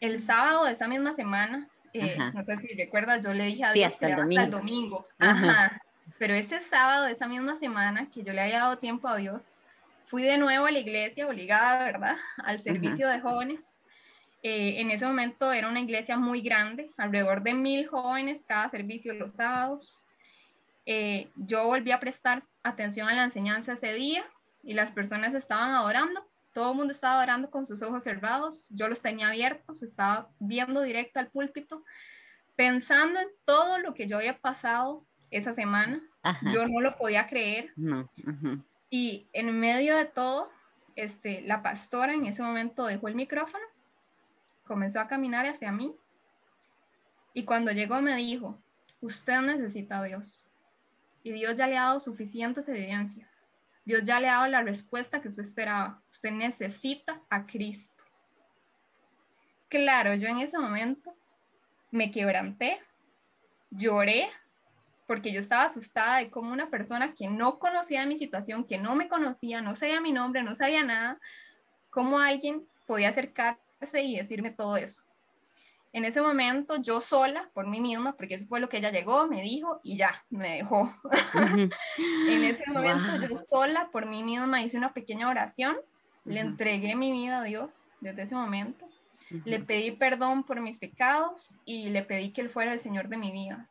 El 0.00 0.20
sábado 0.20 0.64
de 0.64 0.72
esa 0.72 0.88
misma 0.88 1.14
semana, 1.14 1.68
eh, 1.92 2.18
no 2.34 2.44
sé 2.44 2.56
si 2.58 2.74
recuerdas, 2.74 3.22
yo 3.22 3.32
le 3.32 3.44
dije 3.44 3.64
a 3.64 3.72
Dios 3.72 3.92
hasta, 3.92 4.08
el 4.08 4.16
domingo. 4.16 4.40
hasta 4.40 4.44
el 4.44 4.50
domingo. 4.50 5.06
Ajá. 5.18 5.82
Pero 6.18 6.34
ese 6.34 6.60
sábado 6.60 7.04
de 7.04 7.12
esa 7.12 7.28
misma 7.28 7.56
semana, 7.56 8.08
que 8.10 8.22
yo 8.22 8.32
le 8.32 8.42
había 8.42 8.60
dado 8.60 8.78
tiempo 8.78 9.08
a 9.08 9.16
Dios, 9.16 9.58
fui 10.04 10.22
de 10.22 10.38
nuevo 10.38 10.66
a 10.66 10.70
la 10.70 10.78
iglesia, 10.78 11.26
obligada, 11.26 11.84
¿verdad?, 11.84 12.16
al 12.38 12.60
servicio 12.60 13.08
de 13.08 13.20
jóvenes. 13.20 13.82
Eh, 14.48 14.80
en 14.80 14.92
ese 14.92 15.04
momento 15.04 15.52
era 15.52 15.68
una 15.68 15.80
iglesia 15.80 16.16
muy 16.16 16.40
grande, 16.40 16.92
alrededor 16.98 17.42
de 17.42 17.52
mil 17.52 17.84
jóvenes 17.88 18.44
cada 18.46 18.70
servicio 18.70 19.12
los 19.12 19.32
sábados. 19.32 20.06
Eh, 20.84 21.32
yo 21.34 21.66
volví 21.66 21.90
a 21.90 21.98
prestar 21.98 22.44
atención 22.62 23.08
a 23.08 23.14
la 23.14 23.24
enseñanza 23.24 23.72
ese 23.72 23.92
día 23.94 24.24
y 24.62 24.74
las 24.74 24.92
personas 24.92 25.34
estaban 25.34 25.70
adorando, 25.72 26.24
todo 26.52 26.70
el 26.70 26.76
mundo 26.76 26.92
estaba 26.92 27.16
adorando 27.16 27.50
con 27.50 27.66
sus 27.66 27.82
ojos 27.82 28.04
cerrados, 28.04 28.68
yo 28.70 28.88
los 28.88 29.02
tenía 29.02 29.26
abiertos, 29.26 29.82
estaba 29.82 30.28
viendo 30.38 30.80
directo 30.82 31.18
al 31.18 31.26
púlpito, 31.26 31.82
pensando 32.54 33.18
en 33.18 33.28
todo 33.46 33.78
lo 33.78 33.94
que 33.94 34.06
yo 34.06 34.18
había 34.18 34.38
pasado 34.38 35.04
esa 35.32 35.54
semana, 35.54 36.00
yo 36.52 36.68
no 36.68 36.80
lo 36.80 36.96
podía 36.96 37.26
creer. 37.26 37.74
Y 38.90 39.26
en 39.32 39.58
medio 39.58 39.96
de 39.96 40.04
todo, 40.04 40.52
este, 40.94 41.40
la 41.40 41.64
pastora 41.64 42.14
en 42.14 42.26
ese 42.26 42.44
momento 42.44 42.86
dejó 42.86 43.08
el 43.08 43.16
micrófono, 43.16 43.64
comenzó 44.66 45.00
a 45.00 45.08
caminar 45.08 45.46
hacia 45.46 45.72
mí 45.72 45.96
y 47.32 47.44
cuando 47.44 47.72
llegó 47.72 48.00
me 48.02 48.14
dijo, 48.16 48.58
usted 49.00 49.40
necesita 49.40 50.00
a 50.00 50.04
Dios 50.04 50.46
y 51.22 51.32
Dios 51.32 51.54
ya 51.54 51.66
le 51.66 51.78
ha 51.78 51.84
dado 51.84 52.00
suficientes 52.00 52.68
evidencias 52.68 53.46
Dios 53.86 54.02
ya 54.02 54.18
le 54.18 54.28
ha 54.28 54.38
dado 54.38 54.48
la 54.48 54.62
respuesta 54.62 55.22
que 55.22 55.28
usted 55.28 55.44
esperaba. 55.44 56.02
Usted 56.10 56.32
necesita 56.32 57.22
a 57.30 57.46
Cristo. 57.46 58.04
Claro, 59.68 60.14
yo 60.14 60.28
en 60.28 60.38
ese 60.38 60.58
momento 60.58 61.14
me 61.92 62.10
quebranté, 62.10 62.80
lloré, 63.70 64.28
porque 65.06 65.32
yo 65.32 65.38
estaba 65.38 65.62
asustada 65.62 66.18
de 66.18 66.30
cómo 66.30 66.52
una 66.52 66.68
persona 66.68 67.14
que 67.14 67.28
no 67.28 67.60
conocía 67.60 68.06
mi 68.06 68.16
situación, 68.18 68.64
que 68.64 68.78
no 68.78 68.96
me 68.96 69.08
conocía, 69.08 69.62
no 69.62 69.76
sabía 69.76 70.00
mi 70.00 70.12
nombre, 70.12 70.42
no 70.42 70.56
sabía 70.56 70.82
nada, 70.82 71.20
cómo 71.90 72.18
alguien 72.18 72.66
podía 72.86 73.12
y 73.94 74.16
decirme 74.16 74.50
todo 74.50 74.76
eso. 74.76 75.02
En 75.92 76.04
ese 76.04 76.20
momento 76.20 76.76
yo 76.76 77.00
sola, 77.00 77.50
por 77.54 77.66
mí 77.66 77.80
misma, 77.80 78.16
porque 78.16 78.34
eso 78.34 78.46
fue 78.46 78.60
lo 78.60 78.68
que 78.68 78.78
ella 78.78 78.90
llegó, 78.90 79.26
me 79.26 79.40
dijo 79.40 79.80
y 79.82 79.96
ya, 79.96 80.24
me 80.28 80.56
dejó. 80.56 80.94
en 82.28 82.44
ese 82.44 82.70
momento 82.70 83.26
yo 83.26 83.36
sola, 83.48 83.88
por 83.90 84.06
mí 84.06 84.22
misma, 84.22 84.60
hice 84.62 84.76
una 84.76 84.92
pequeña 84.92 85.28
oración, 85.28 85.76
le 86.24 86.40
entregué 86.40 86.94
mi 86.96 87.12
vida 87.12 87.38
a 87.38 87.44
Dios 87.44 87.92
desde 88.00 88.22
ese 88.22 88.34
momento, 88.34 88.86
le 89.44 89.60
pedí 89.60 89.90
perdón 89.92 90.44
por 90.44 90.60
mis 90.60 90.78
pecados 90.78 91.56
y 91.64 91.88
le 91.88 92.02
pedí 92.02 92.30
que 92.30 92.42
Él 92.42 92.50
fuera 92.50 92.72
el 92.72 92.80
Señor 92.80 93.08
de 93.08 93.16
mi 93.16 93.32
vida. 93.32 93.68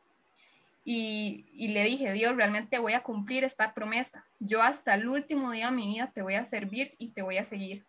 Y, 0.84 1.46
y, 1.52 1.68
le 1.68 1.82
dije, 1.84 2.12
Dios, 2.12 2.36
realmente 2.36 2.78
voy 2.78 2.92
a 2.92 3.02
cumplir 3.02 3.42
esta 3.42 3.74
promesa. 3.74 4.24
Yo 4.38 4.62
hasta 4.62 4.94
el 4.94 5.08
último 5.08 5.50
día 5.50 5.66
de 5.66 5.76
mi 5.76 5.88
vida 5.88 6.12
te 6.12 6.22
voy 6.22 6.34
a 6.34 6.44
servir 6.44 6.94
y 6.98 7.08
te 7.08 7.22
voy 7.22 7.38
a 7.38 7.44
seguir. 7.44 7.84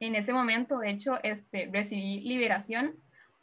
En 0.00 0.14
ese 0.14 0.32
momento, 0.32 0.78
de 0.78 0.90
hecho, 0.90 1.18
este, 1.22 1.68
recibí 1.72 2.20
liberación 2.20 2.96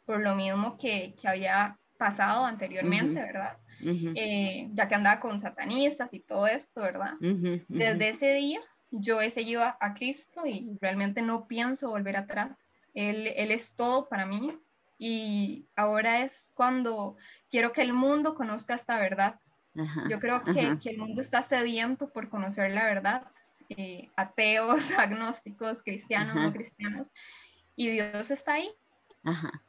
por 0.04 0.20
lo 0.20 0.34
mismo 0.34 0.76
que, 0.76 1.14
que 1.20 1.28
había 1.28 1.78
pasado 1.98 2.44
anteriormente, 2.44 3.20
¿verdad? 3.20 3.58
Eh, 3.80 4.68
ya 4.72 4.88
que 4.88 4.94
andaba 4.94 5.20
con 5.20 5.38
satanistas 5.38 6.12
y 6.14 6.20
todo 6.20 6.46
esto, 6.46 6.82
¿verdad? 6.82 7.14
Desde 7.68 8.08
ese 8.08 8.34
día 8.34 8.60
yo 8.90 9.20
he 9.20 9.30
seguido 9.30 9.62
a, 9.62 9.94
Cristo 9.94 10.46
y 10.46 10.76
realmente 10.80 11.22
no 11.22 11.46
pienso 11.46 11.90
volver 11.90 12.16
atrás. 12.16 12.80
Él, 12.94 13.28
él 13.36 13.50
es 13.50 13.74
todo 13.74 14.08
para 14.08 14.26
mí 14.26 14.58
y 14.98 15.66
ahora 15.76 16.24
es 16.24 16.50
cuando 16.54 17.16
quiero 17.50 17.72
que 17.72 17.82
el 17.82 17.92
mundo 17.92 18.34
conozca 18.34 18.74
esta 18.74 18.98
verdad. 18.98 19.38
yo 20.08 20.18
creo 20.18 20.42
que, 20.42 20.78
que, 20.80 20.90
el 20.90 20.98
mundo 20.98 21.20
está 21.20 21.42
sediento 21.42 22.10
por 22.10 22.28
conocer 22.28 22.72
la 22.72 22.84
verdad. 22.84 23.26
Eh, 23.70 24.08
ateos, 24.16 24.90
agnósticos, 24.98 25.82
cristianos, 25.82 26.34
no 26.36 26.52
cristianos. 26.52 27.08
Y 27.76 27.90
Dios 27.90 28.30
está 28.30 28.54
ahí. 28.54 28.70
Ajá 29.24 29.62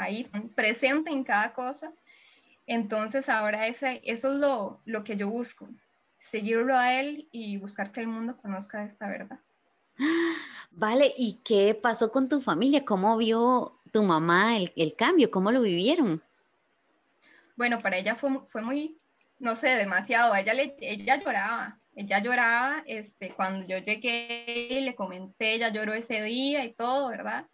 ahí 0.00 0.24
presente 0.54 1.10
en 1.10 1.24
cada 1.24 1.52
cosa. 1.52 1.92
Entonces 2.66 3.28
ahora 3.28 3.66
ese, 3.66 4.00
eso 4.04 4.32
es 4.32 4.38
lo, 4.38 4.80
lo 4.84 5.04
que 5.04 5.16
yo 5.16 5.28
busco, 5.28 5.68
seguirlo 6.18 6.76
a 6.76 6.94
él 7.00 7.28
y 7.32 7.56
buscar 7.58 7.92
que 7.92 8.00
el 8.00 8.08
mundo 8.08 8.36
conozca 8.36 8.84
esta 8.84 9.08
verdad. 9.08 9.38
Vale, 10.70 11.12
¿y 11.16 11.40
qué 11.44 11.74
pasó 11.74 12.12
con 12.12 12.28
tu 12.28 12.40
familia? 12.40 12.84
¿Cómo 12.84 13.16
vio 13.16 13.78
tu 13.92 14.04
mamá 14.04 14.56
el, 14.56 14.72
el 14.76 14.94
cambio? 14.94 15.30
¿Cómo 15.30 15.50
lo 15.50 15.62
vivieron? 15.62 16.22
Bueno, 17.56 17.78
para 17.78 17.98
ella 17.98 18.14
fue, 18.14 18.40
fue 18.46 18.62
muy, 18.62 18.96
no 19.40 19.56
sé, 19.56 19.70
demasiado. 19.70 20.34
Ella, 20.34 20.54
le, 20.54 20.76
ella 20.80 21.16
lloraba, 21.16 21.79
ella 21.94 22.18
lloraba 22.20 22.82
este, 22.86 23.30
cuando 23.30 23.66
yo 23.66 23.78
llegué 23.78 24.44
y 24.70 24.80
le 24.80 24.94
comenté, 24.94 25.54
ella 25.54 25.68
lloró 25.70 25.94
ese 25.94 26.22
día 26.22 26.64
y 26.64 26.74
todo, 26.74 27.08
¿verdad? 27.08 27.46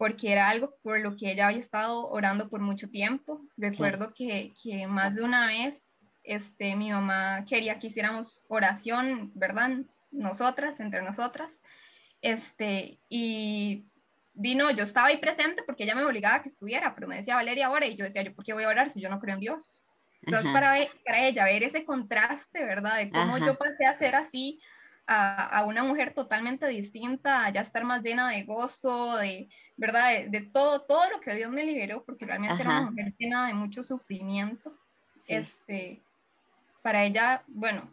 porque 0.00 0.32
era 0.32 0.48
algo 0.48 0.78
por 0.82 0.98
lo 0.98 1.14
que 1.14 1.30
ella 1.30 1.48
había 1.48 1.60
estado 1.60 2.08
orando 2.08 2.48
por 2.48 2.62
mucho 2.62 2.88
tiempo. 2.88 3.42
Recuerdo 3.58 4.14
que, 4.14 4.54
que, 4.62 4.86
más 4.86 5.14
de 5.14 5.22
una 5.22 5.46
vez 5.46 5.90
este, 6.24 6.74
mi 6.74 6.90
mamá 6.90 7.44
quería 7.46 7.78
que 7.78 7.88
hiciéramos 7.88 8.42
oración, 8.48 9.30
¿verdad? 9.34 9.72
Nosotras, 10.10 10.80
entre 10.80 11.02
nosotras. 11.02 11.60
Este, 12.22 12.98
y 13.10 13.84
Dino, 14.32 14.70
yo 14.70 14.84
estaba 14.84 15.08
ahí 15.08 15.18
presente 15.18 15.62
porque 15.64 15.84
ella 15.84 15.94
me 15.94 16.04
obligaba 16.04 16.36
a 16.36 16.42
que 16.42 16.48
estuviera, 16.48 16.94
pero 16.94 17.06
me 17.06 17.16
decía 17.16 17.34
Valeria, 17.34 17.66
ahora, 17.66 17.86
y 17.86 17.94
yo 17.94 18.06
decía, 18.06 18.22
¿yo 18.22 18.34
por 18.34 18.42
qué 18.42 18.54
voy 18.54 18.64
a 18.64 18.68
orar 18.68 18.88
si 18.88 19.02
yo 19.02 19.10
no 19.10 19.20
creo 19.20 19.34
en 19.34 19.40
Dios? 19.40 19.82
Entonces, 20.22 20.52
para, 20.52 20.74
para, 21.04 21.26
ella 21.26 21.44
ver 21.44 21.62
ese 21.62 21.84
contraste, 21.84 22.64
¿verdad? 22.64 22.98
De 22.98 23.10
cómo 23.10 23.38
yo 23.38 23.56
pasé 23.56 23.86
a 23.86 23.94
ser 23.94 24.14
así 24.14 24.60
a, 25.06 25.64
una 25.66 25.82
mujer 25.82 26.14
totalmente 26.14 26.66
distinta, 26.68 27.44
a 27.44 27.50
ya 27.50 27.62
estar 27.62 27.84
más 27.84 28.02
llena 28.02 28.28
de 28.28 28.44
gozo, 28.44 29.16
de, 29.16 29.48
¿verdad? 29.76 30.26
De, 30.28 30.40
todo, 30.40 30.82
todo 30.82 31.10
lo 31.10 31.20
que 31.20 31.34
Dios 31.34 31.50
me 31.50 31.64
liberó, 31.64 32.04
porque 32.04 32.26
realmente 32.26 32.62
era 32.62 32.70
una 32.70 32.90
mujer 32.90 33.14
llena 33.18 33.48
de 33.48 33.54
mucho 33.54 33.82
sufrimiento. 33.82 34.76
Este, 35.26 36.02
para 36.82 37.04
ella, 37.04 37.42
bueno, 37.48 37.90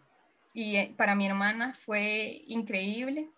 y 0.54 0.76
eh, 0.76 0.94
para 0.96 1.16
mi 1.16 1.26
hermana 1.26 1.74
fue 1.74 2.44
increíble 2.48 3.30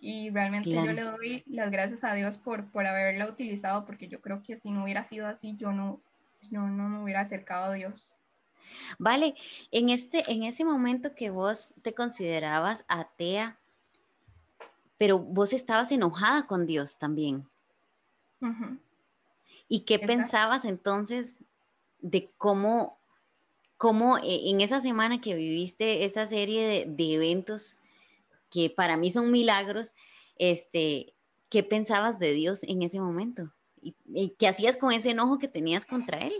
y 0.00 0.30
realmente 0.30 0.70
yo 0.70 0.92
le 0.92 1.02
doy 1.02 1.42
las 1.46 1.70
gracias 1.70 2.04
a 2.04 2.14
Dios 2.14 2.38
por, 2.38 2.70
por 2.70 2.86
haberla 2.86 3.26
utilizado, 3.26 3.84
porque 3.84 4.08
yo 4.08 4.20
creo 4.20 4.42
que 4.42 4.56
si 4.56 4.70
no 4.70 4.84
hubiera 4.84 5.04
sido 5.04 5.26
así, 5.26 5.56
yo 5.56 5.72
no, 5.72 6.00
yo 6.50 6.60
no 6.60 6.88
me 6.88 7.02
hubiera 7.02 7.20
acercado 7.20 7.72
a 7.72 7.74
Dios. 7.74 8.17
Vale, 8.98 9.34
en, 9.70 9.90
este, 9.90 10.30
en 10.30 10.44
ese 10.44 10.64
momento 10.64 11.14
que 11.14 11.30
vos 11.30 11.68
te 11.82 11.94
considerabas 11.94 12.84
atea, 12.88 13.58
pero 14.96 15.18
vos 15.18 15.52
estabas 15.52 15.92
enojada 15.92 16.46
con 16.46 16.66
Dios 16.66 16.98
también. 16.98 17.46
¿Y 19.68 19.80
qué 19.80 19.98
pensabas 19.98 20.64
entonces 20.64 21.38
de 22.00 22.30
cómo, 22.38 22.96
cómo 23.76 24.18
e, 24.18 24.50
en 24.50 24.60
esa 24.60 24.80
semana 24.80 25.20
que 25.20 25.34
viviste 25.34 26.04
esa 26.04 26.26
serie 26.26 26.86
de, 26.86 27.14
eventos 27.14 27.76
que 28.50 28.70
para 28.70 28.96
mí 28.96 29.10
son 29.10 29.30
milagros, 29.30 29.94
este, 30.36 31.12
qué 31.48 31.62
pensabas 31.62 32.18
de 32.18 32.32
Dios 32.32 32.62
en 32.64 32.82
ese 32.82 33.00
momento? 33.00 33.52
y 33.80 34.30
qué 34.30 34.48
hacías 34.48 34.76
con 34.76 34.92
ese 34.92 35.10
enojo 35.10 35.38
que 35.38 35.46
tenías 35.46 35.86
contra 35.86 36.18
Él? 36.18 36.34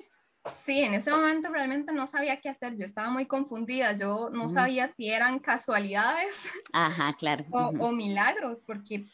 Sí, 0.54 0.80
en 0.80 0.94
ese 0.94 1.10
momento 1.10 1.48
realmente 1.50 1.92
no 1.92 2.06
sabía 2.06 2.40
qué 2.40 2.48
hacer, 2.48 2.76
yo 2.76 2.84
estaba 2.84 3.10
muy 3.10 3.26
confundida, 3.26 3.96
yo 3.96 4.30
no 4.30 4.48
sabía 4.48 4.88
si 4.88 5.10
eran 5.10 5.38
casualidades 5.38 6.42
Ajá, 6.72 7.14
claro. 7.18 7.44
o, 7.50 7.92
milagros, 7.92 8.62
porque 8.62 9.04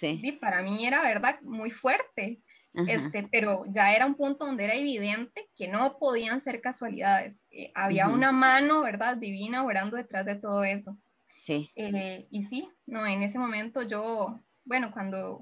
para 0.41 0.63
mí 0.63 0.87
era 0.87 1.03
verdad 1.03 1.41
muy 1.43 1.71
fuerte, 1.71 2.41
este, 2.87 3.29
pero 3.31 3.65
ya 3.69 3.95
era 3.95 4.05
un 4.05 4.17
punto 4.17 4.47
donde 4.47 4.65
era 4.65 4.75
evidente 4.75 5.49
que 5.57 5.69
no 5.69 5.99
podían 5.99 6.41
ser 6.41 6.61
casualidades, 6.61 7.47
eh, 7.51 7.71
había 7.75 8.09
una 8.09 8.33
mano, 8.33 8.83
¿verdad? 8.83 9.17
Divina 9.17 9.63
orando 9.65 9.97
detrás 9.97 10.27
de 10.27 10.35
todo 10.35 10.65
eso. 10.65 10.99
Sí. 11.45 11.71
Eh, 11.77 12.27
y 12.31 12.43
sí, 12.43 12.69
no, 12.87 13.07
en 13.07 13.23
ese 13.23 13.39
momento 13.39 13.83
yo 13.83 14.41
bueno, 14.65 14.91
cuando, 14.93 15.41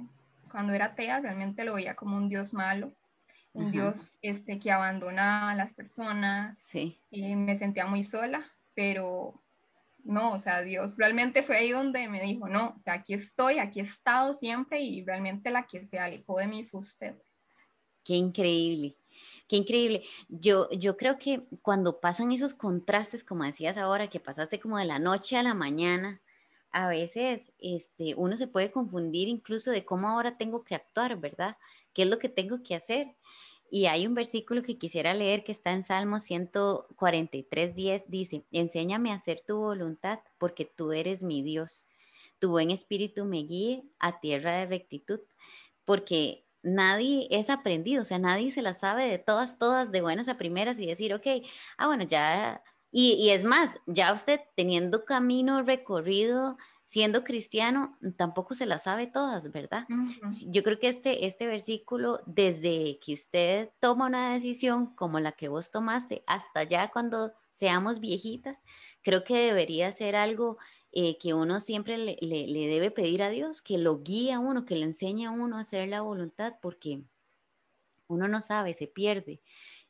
cuando 0.50 0.72
era 0.72 0.86
atea 0.86 1.20
realmente 1.20 1.64
lo 1.64 1.74
veía 1.74 1.94
como 1.94 2.16
un 2.16 2.28
Dios 2.28 2.52
malo, 2.52 2.92
un 3.54 3.70
Dios 3.70 4.18
este, 4.22 4.58
que 4.58 4.70
abandonaba 4.70 5.50
a 5.50 5.54
las 5.54 5.74
personas, 5.74 6.58
sí. 6.58 6.98
y 7.10 7.36
me 7.36 7.58
sentía 7.58 7.86
muy 7.86 8.02
sola, 8.02 8.50
pero 8.74 9.42
no, 10.04 10.32
o 10.32 10.38
sea, 10.38 10.62
Dios 10.62 10.96
realmente 10.96 11.42
fue 11.42 11.56
ahí 11.56 11.70
donde 11.70 12.08
me 12.08 12.20
dijo, 12.20 12.48
no, 12.48 12.74
o 12.76 12.78
sea, 12.78 12.94
aquí 12.94 13.14
estoy, 13.14 13.58
aquí 13.58 13.80
he 13.80 13.84
estado 13.84 14.34
siempre 14.34 14.80
y 14.80 15.04
realmente 15.04 15.50
la 15.50 15.66
que 15.66 15.84
se 15.84 15.98
alejó 15.98 16.38
de 16.38 16.48
mí 16.48 16.64
fue 16.64 16.80
usted. 16.80 17.14
Qué 18.02 18.14
increíble, 18.14 18.96
qué 19.48 19.56
increíble. 19.56 20.02
Yo, 20.28 20.68
yo 20.70 20.96
creo 20.96 21.18
que 21.18 21.46
cuando 21.62 22.00
pasan 22.00 22.32
esos 22.32 22.54
contrastes, 22.54 23.22
como 23.22 23.44
decías 23.44 23.76
ahora, 23.76 24.08
que 24.08 24.18
pasaste 24.18 24.58
como 24.58 24.78
de 24.78 24.86
la 24.86 24.98
noche 24.98 25.36
a 25.36 25.42
la 25.42 25.54
mañana, 25.54 26.20
a 26.72 26.88
veces 26.88 27.52
este, 27.58 28.14
uno 28.16 28.36
se 28.36 28.48
puede 28.48 28.72
confundir 28.72 29.28
incluso 29.28 29.70
de 29.70 29.84
cómo 29.84 30.08
ahora 30.08 30.36
tengo 30.36 30.64
que 30.64 30.74
actuar, 30.74 31.16
¿verdad? 31.18 31.56
¿Qué 31.94 32.02
es 32.02 32.08
lo 32.08 32.18
que 32.18 32.28
tengo 32.28 32.62
que 32.62 32.74
hacer? 32.74 33.14
Y 33.70 33.86
hay 33.86 34.06
un 34.06 34.14
versículo 34.14 34.62
que 34.62 34.76
quisiera 34.76 35.14
leer 35.14 35.44
que 35.44 35.52
está 35.52 35.72
en 35.72 35.82
Salmo 35.82 36.20
143, 36.20 37.74
10, 37.74 38.10
dice, 38.10 38.44
enséñame 38.52 39.12
a 39.12 39.14
hacer 39.14 39.40
tu 39.40 39.56
voluntad 39.56 40.18
porque 40.36 40.66
tú 40.66 40.92
eres 40.92 41.22
mi 41.22 41.42
Dios. 41.42 41.86
Tu 42.38 42.50
buen 42.50 42.70
espíritu 42.70 43.24
me 43.24 43.38
guíe 43.38 43.84
a 43.98 44.20
tierra 44.20 44.52
de 44.58 44.66
rectitud, 44.66 45.20
porque 45.86 46.44
nadie 46.62 47.28
es 47.30 47.48
aprendido, 47.48 48.02
o 48.02 48.04
sea, 48.04 48.18
nadie 48.18 48.50
se 48.50 48.60
la 48.60 48.74
sabe 48.74 49.06
de 49.08 49.18
todas, 49.18 49.58
todas, 49.58 49.90
de 49.90 50.02
buenas 50.02 50.28
a 50.28 50.36
primeras 50.36 50.78
y 50.78 50.86
decir, 50.86 51.14
ok, 51.14 51.26
ah, 51.78 51.86
bueno, 51.86 52.04
ya, 52.04 52.62
y, 52.90 53.14
y 53.14 53.30
es 53.30 53.44
más, 53.44 53.78
ya 53.86 54.12
usted 54.12 54.40
teniendo 54.54 55.06
camino 55.06 55.62
recorrido, 55.62 56.58
siendo 56.92 57.24
cristiano, 57.24 57.96
tampoco 58.18 58.54
se 58.54 58.66
la 58.66 58.76
sabe 58.76 59.06
todas, 59.06 59.50
¿verdad? 59.50 59.86
Yo 60.48 60.62
creo 60.62 60.78
que 60.78 60.88
este, 60.88 61.24
este 61.24 61.46
versículo, 61.46 62.20
desde 62.26 62.98
que 62.98 63.14
usted 63.14 63.70
toma 63.80 64.08
una 64.08 64.34
decisión 64.34 64.94
como 64.94 65.18
la 65.18 65.32
que 65.32 65.48
vos 65.48 65.70
tomaste, 65.70 66.22
hasta 66.26 66.64
ya 66.64 66.90
cuando 66.90 67.32
seamos 67.54 67.98
viejitas, 67.98 68.58
creo 69.00 69.24
que 69.24 69.38
debería 69.38 69.90
ser 69.90 70.16
algo 70.16 70.58
eh, 70.92 71.16
que 71.16 71.32
uno 71.32 71.60
siempre 71.60 71.96
le, 71.96 72.18
le, 72.20 72.66
debe 72.68 72.90
pedir 72.90 73.22
a 73.22 73.30
Dios, 73.30 73.62
que 73.62 73.78
lo 73.78 74.02
guíe 74.02 74.34
a 74.34 74.38
uno, 74.38 74.66
que 74.66 74.76
le 74.76 74.84
enseñe 74.84 75.24
a 75.24 75.30
uno 75.30 75.56
a 75.56 75.60
hacer 75.60 75.88
la 75.88 76.02
voluntad, 76.02 76.56
porque 76.60 77.00
uno 78.06 78.28
no 78.28 78.42
sabe, 78.42 78.74
se 78.74 78.86
pierde. 78.86 79.40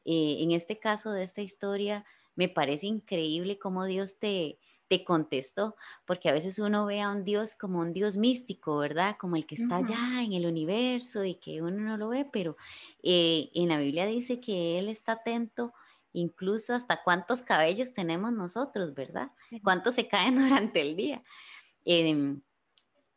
Eh, 0.05 0.37
en 0.39 0.53
este 0.53 0.79
caso 0.79 1.11
de 1.11 1.25
esta 1.25 1.43
historia, 1.43 2.05
me 2.37 2.49
parece 2.49 2.87
increíble 2.87 3.59
cómo 3.59 3.87
Dios 3.87 4.21
te, 4.21 4.61
te 4.89 5.05
contestó, 5.05 5.77
porque 6.05 6.29
a 6.29 6.33
veces 6.33 6.59
uno 6.59 6.87
ve 6.87 7.01
a 7.01 7.11
un 7.11 7.25
Dios 7.25 7.55
como 7.55 7.81
un 7.81 7.93
Dios 7.93 8.17
místico, 8.17 8.79
¿verdad? 8.79 9.17
Como 9.19 9.37
el 9.37 9.47
que 9.47 9.55
está 9.55 9.77
allá 9.77 10.23
en 10.23 10.35
el 10.35 10.47
universo 10.47 11.25
y 11.25 11.37
que 11.37 11.63
uno 11.63 11.79
no 11.79 11.97
lo 11.97 12.09
ve, 12.09 12.27
pero 12.31 12.57
eh, 13.03 13.51
en 13.55 13.69
la 13.69 13.79
Biblia 13.79 14.07
dice 14.07 14.41
que 14.41 14.79
Él 14.79 14.89
está 14.89 15.13
atento 15.13 15.73
incluso 16.13 16.75
hasta 16.75 17.03
cuántos 17.03 17.43
cabellos 17.43 17.95
tenemos 17.95 18.33
nosotros, 18.33 18.95
¿verdad? 18.95 19.31
Cuántos 19.63 19.95
se 19.95 20.09
caen 20.09 20.37
durante 20.49 20.81
el 20.81 20.97
día. 20.97 21.23
Em, 21.85 22.43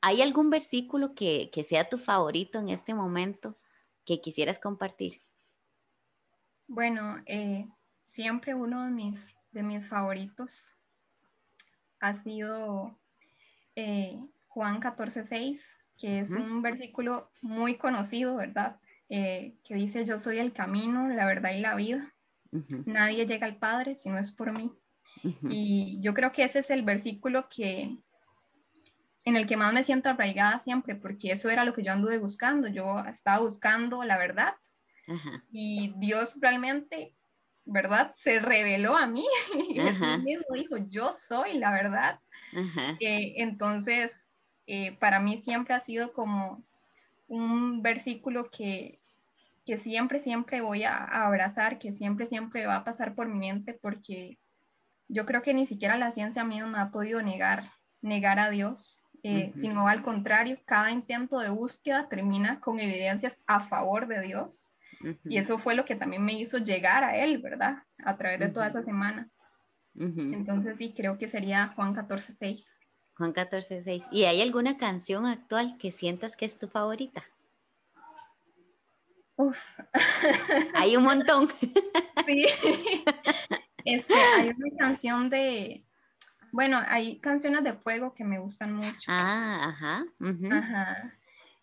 ¿Hay 0.02 0.22
algún 0.22 0.50
versículo 0.50 1.16
que, 1.16 1.50
que 1.52 1.64
sea 1.64 1.90
tu 1.90 1.98
favorito 1.98 2.60
en 2.60 2.70
este 2.70 2.94
momento 2.94 3.58
que 4.06 4.22
quisieras 4.22 4.60
compartir? 4.60 5.22
Bueno, 6.68 7.22
eh, 7.26 7.68
siempre 8.04 8.54
uno 8.54 8.86
de 8.86 8.92
mis, 8.92 9.36
de 9.52 9.64
mis 9.64 9.88
favoritos 9.88 10.75
ha 12.06 12.16
sido 12.16 12.98
eh, 13.76 14.20
Juan 14.48 14.80
14:6, 14.80 15.60
que 15.98 16.20
es 16.20 16.32
un 16.32 16.62
versículo 16.62 17.32
muy 17.42 17.76
conocido, 17.76 18.36
¿verdad? 18.36 18.80
Eh, 19.10 19.56
que 19.64 19.76
dice, 19.76 20.06
yo 20.06 20.18
soy 20.20 20.40
el 20.40 20.54
camino, 20.54 21.08
la 21.08 21.26
verdad 21.26 21.52
y 21.52 21.62
la 21.62 21.76
vida. 21.76 22.14
Nadie 22.86 23.26
llega 23.26 23.48
al 23.48 23.58
Padre 23.58 23.96
si 23.96 24.10
no 24.10 24.18
es 24.18 24.32
por 24.32 24.54
mí. 24.54 24.72
Y 25.50 26.00
yo 26.02 26.14
creo 26.14 26.32
que 26.32 26.44
ese 26.44 26.60
es 26.60 26.70
el 26.70 26.84
versículo 26.84 27.48
que 27.50 27.98
en 29.26 29.36
el 29.36 29.46
que 29.46 29.58
más 29.58 29.74
me 29.74 29.84
siento 29.84 30.10
arraigada 30.10 30.60
siempre, 30.60 30.96
porque 30.96 31.32
eso 31.32 31.50
era 31.50 31.66
lo 31.66 31.74
que 31.74 31.84
yo 31.84 31.92
anduve 31.92 32.18
buscando. 32.18 32.68
Yo 32.68 33.00
estaba 33.00 33.40
buscando 33.40 34.04
la 34.04 34.18
verdad 34.18 34.56
y 35.52 35.94
Dios 35.98 36.38
realmente 36.40 37.16
¿verdad? 37.66 38.12
Se 38.16 38.40
reveló 38.40 38.96
a 38.96 39.08
mí 39.08 39.26
y 39.70 39.80
mismo 40.24 40.46
dijo, 40.54 40.78
yo 40.78 41.12
soy 41.12 41.58
la 41.58 41.72
verdad. 41.72 42.20
Eh, 43.00 43.34
entonces, 43.38 44.38
eh, 44.68 44.96
para 45.00 45.20
mí 45.20 45.38
siempre 45.38 45.74
ha 45.74 45.80
sido 45.80 46.14
como 46.14 46.64
un 47.28 47.82
versículo 47.82 48.50
que, 48.50 49.00
que 49.66 49.78
siempre, 49.78 50.20
siempre 50.20 50.62
voy 50.62 50.84
a, 50.84 50.96
abrazar, 50.96 51.80
que 51.80 51.92
siempre, 51.92 52.26
siempre 52.26 52.68
va 52.68 52.78
a 52.78 52.84
pasar 52.84 53.16
por 53.16 53.28
mi 53.28 53.40
mente, 53.40 53.74
porque 53.74 54.38
yo 55.08 55.26
creo 55.26 55.42
que 55.42 55.54
ni 55.54 55.66
siquiera 55.66 55.98
la 55.98 56.12
ciencia 56.12 56.44
misma 56.44 56.82
ha 56.82 56.92
podido 56.92 57.22
negar, 57.22 57.64
negar 58.02 58.40
a 58.40 58.50
Dios, 58.50 59.04
eh, 59.24 59.52
sino 59.56 59.88
al 59.88 60.04
contrario, 60.04 60.60
cada 60.66 60.92
intento 60.92 61.40
de 61.40 61.50
búsqueda 61.50 62.08
termina 62.08 62.60
con 62.60 62.80
evidencias 62.80 63.42
a 63.48 63.60
favor 63.60 64.08
de 64.08 64.22
Dios. 64.22 64.75
Y 65.24 65.38
eso 65.38 65.58
fue 65.58 65.76
lo 65.76 65.86
que 65.86 65.96
también 65.96 66.24
me 66.24 66.34
hizo 66.34 66.58
llegar 66.58 67.04
a 67.04 67.18
él, 67.18 67.40
¿verdad? 67.40 67.84
A 68.04 68.18
través 68.18 68.40
de 68.40 68.50
toda 68.50 68.68
esa 68.68 68.82
semana. 68.82 69.30
Entonces 69.96 70.78
sí, 70.78 70.94
creo 70.96 71.18
que 71.18 71.28
sería 71.28 71.68
Juan 71.70 71.96
14.6. 71.96 72.66
Juan 73.16 73.34
14.6. 73.34 74.08
¿Y 74.12 74.26
hay 74.26 74.42
alguna 74.42 74.78
canción 74.78 75.26
actual 75.26 75.78
que 75.78 75.92
sientas 75.92 76.36
que 76.36 76.46
es 76.46 76.58
tu 76.58 76.68
favorita? 76.68 77.24
Uf. 79.38 79.58
hay 80.76 80.98
un 80.98 81.04
montón. 81.04 81.48
sí. 82.26 82.46
Este, 83.86 84.14
hay 84.14 84.50
una 84.50 84.78
canción 84.78 85.30
de, 85.30 85.86
bueno, 86.52 86.82
hay 86.88 87.20
canciones 87.20 87.64
de 87.64 87.74
fuego 87.74 88.14
que 88.14 88.24
me 88.24 88.40
gustan 88.40 88.74
mucho. 88.74 89.12
Ah, 89.12 89.70
ajá. 89.70 90.06
Ajá. 90.52 91.14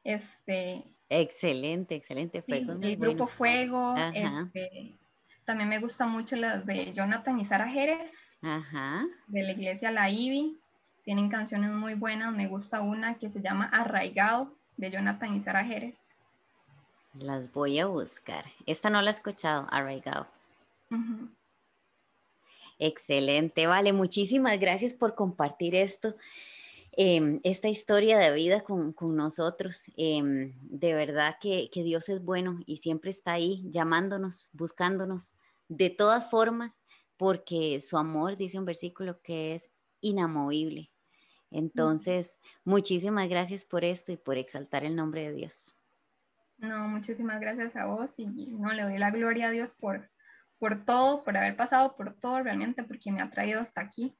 Este, 0.04 0.84
Excelente, 1.14 1.94
excelente. 1.94 2.40
Fuego 2.40 2.72
el 2.80 2.96
grupo 2.96 3.26
Fuego. 3.26 3.94
Este, 4.14 4.96
también 5.44 5.68
me 5.68 5.78
gustan 5.78 6.10
mucho 6.10 6.36
las 6.36 6.64
de 6.64 6.90
Jonathan 6.94 7.38
y 7.38 7.44
Sara 7.44 7.68
Jerez. 7.68 8.38
Ajá. 8.40 9.06
De 9.26 9.42
la 9.42 9.52
iglesia 9.52 9.90
La 9.90 10.08
Ibi. 10.08 10.58
Tienen 11.04 11.28
canciones 11.28 11.70
muy 11.70 11.92
buenas. 11.92 12.32
Me 12.32 12.46
gusta 12.46 12.80
una 12.80 13.18
que 13.18 13.28
se 13.28 13.42
llama 13.42 13.66
Arraigado 13.66 14.54
de 14.78 14.90
Jonathan 14.90 15.36
y 15.36 15.40
Sara 15.40 15.62
Jerez. 15.62 16.14
Las 17.12 17.52
voy 17.52 17.78
a 17.78 17.84
buscar. 17.84 18.46
Esta 18.64 18.88
no 18.88 19.02
la 19.02 19.10
he 19.10 19.12
escuchado, 19.12 19.66
Arraigado. 19.70 20.26
Excelente, 22.78 23.66
vale. 23.66 23.92
Muchísimas 23.92 24.58
gracias 24.58 24.94
por 24.94 25.14
compartir 25.14 25.74
esto. 25.74 26.16
Em, 26.94 27.40
esta 27.42 27.68
historia 27.68 28.18
de 28.18 28.34
vida 28.34 28.60
con, 28.60 28.94
nosotros. 29.16 29.82
Em, 29.96 30.54
de 30.60 30.92
verdad 30.94 31.36
que, 31.40 31.70
Dios 31.72 32.08
es 32.08 32.22
bueno 32.22 32.60
y 32.66 32.78
siempre 32.78 33.10
está 33.10 33.32
ahí 33.32 33.64
llamándonos, 33.70 34.50
buscándonos 34.52 35.34
de 35.68 35.88
todas 35.88 36.28
formas, 36.30 36.84
porque 37.16 37.80
su 37.80 37.96
amor, 37.96 38.36
dice 38.36 38.58
un 38.58 38.66
versículo, 38.66 39.20
que 39.22 39.54
es 39.54 39.70
inamovible. 40.00 40.90
Entonces, 41.50 42.40
muchísimas 42.64 43.28
gracias 43.28 43.64
por 43.64 43.84
esto 43.84 44.12
y 44.12 44.16
por 44.16 44.36
exaltar 44.36 44.84
el 44.84 44.96
nombre 44.96 45.22
de 45.22 45.32
Dios. 45.32 45.74
No, 46.58 46.88
muchísimas 46.88 47.40
gracias 47.40 47.74
a 47.74 47.86
vos 47.86 48.18
y 48.18 48.26
no 48.26 48.72
le 48.72 48.82
doy 48.82 48.98
la 48.98 49.10
gloria 49.10 49.48
a 49.48 49.50
Dios 49.50 49.74
por, 49.74 50.10
por 50.58 50.84
todo, 50.84 51.24
por 51.24 51.36
haber 51.36 51.56
pasado 51.56 51.96
por 51.96 52.14
todo 52.14 52.42
realmente, 52.42 52.84
porque 52.84 53.10
me 53.12 53.22
ha 53.22 53.30
traído 53.30 53.60
hasta 53.60 53.80
aquí. 53.80 54.14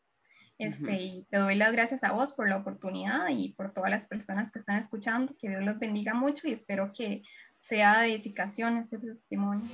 Este, 0.63 0.93
y 0.93 1.27
te 1.29 1.39
doy 1.39 1.57
las 1.57 1.73
gracias 1.73 2.05
a 2.05 2.13
vos 2.13 2.35
por 2.35 2.49
la 2.49 2.57
oportunidad 2.57 3.29
y 3.31 3.53
por 3.55 3.71
todas 3.71 3.91
las 3.91 4.07
personas 4.07 4.53
que 4.53 4.61
están 4.61 4.79
escuchando. 4.79 5.35
Que 5.37 5.49
Dios 5.49 5.65
los 5.65 5.79
bendiga 5.81 6.15
mucho 6.15 6.47
y 6.47 6.53
espero 6.53 6.93
que 6.97 7.23
sea 7.59 8.03
de 8.03 8.15
edificación 8.15 8.79
este 8.79 8.99
testimonio. 8.99 9.69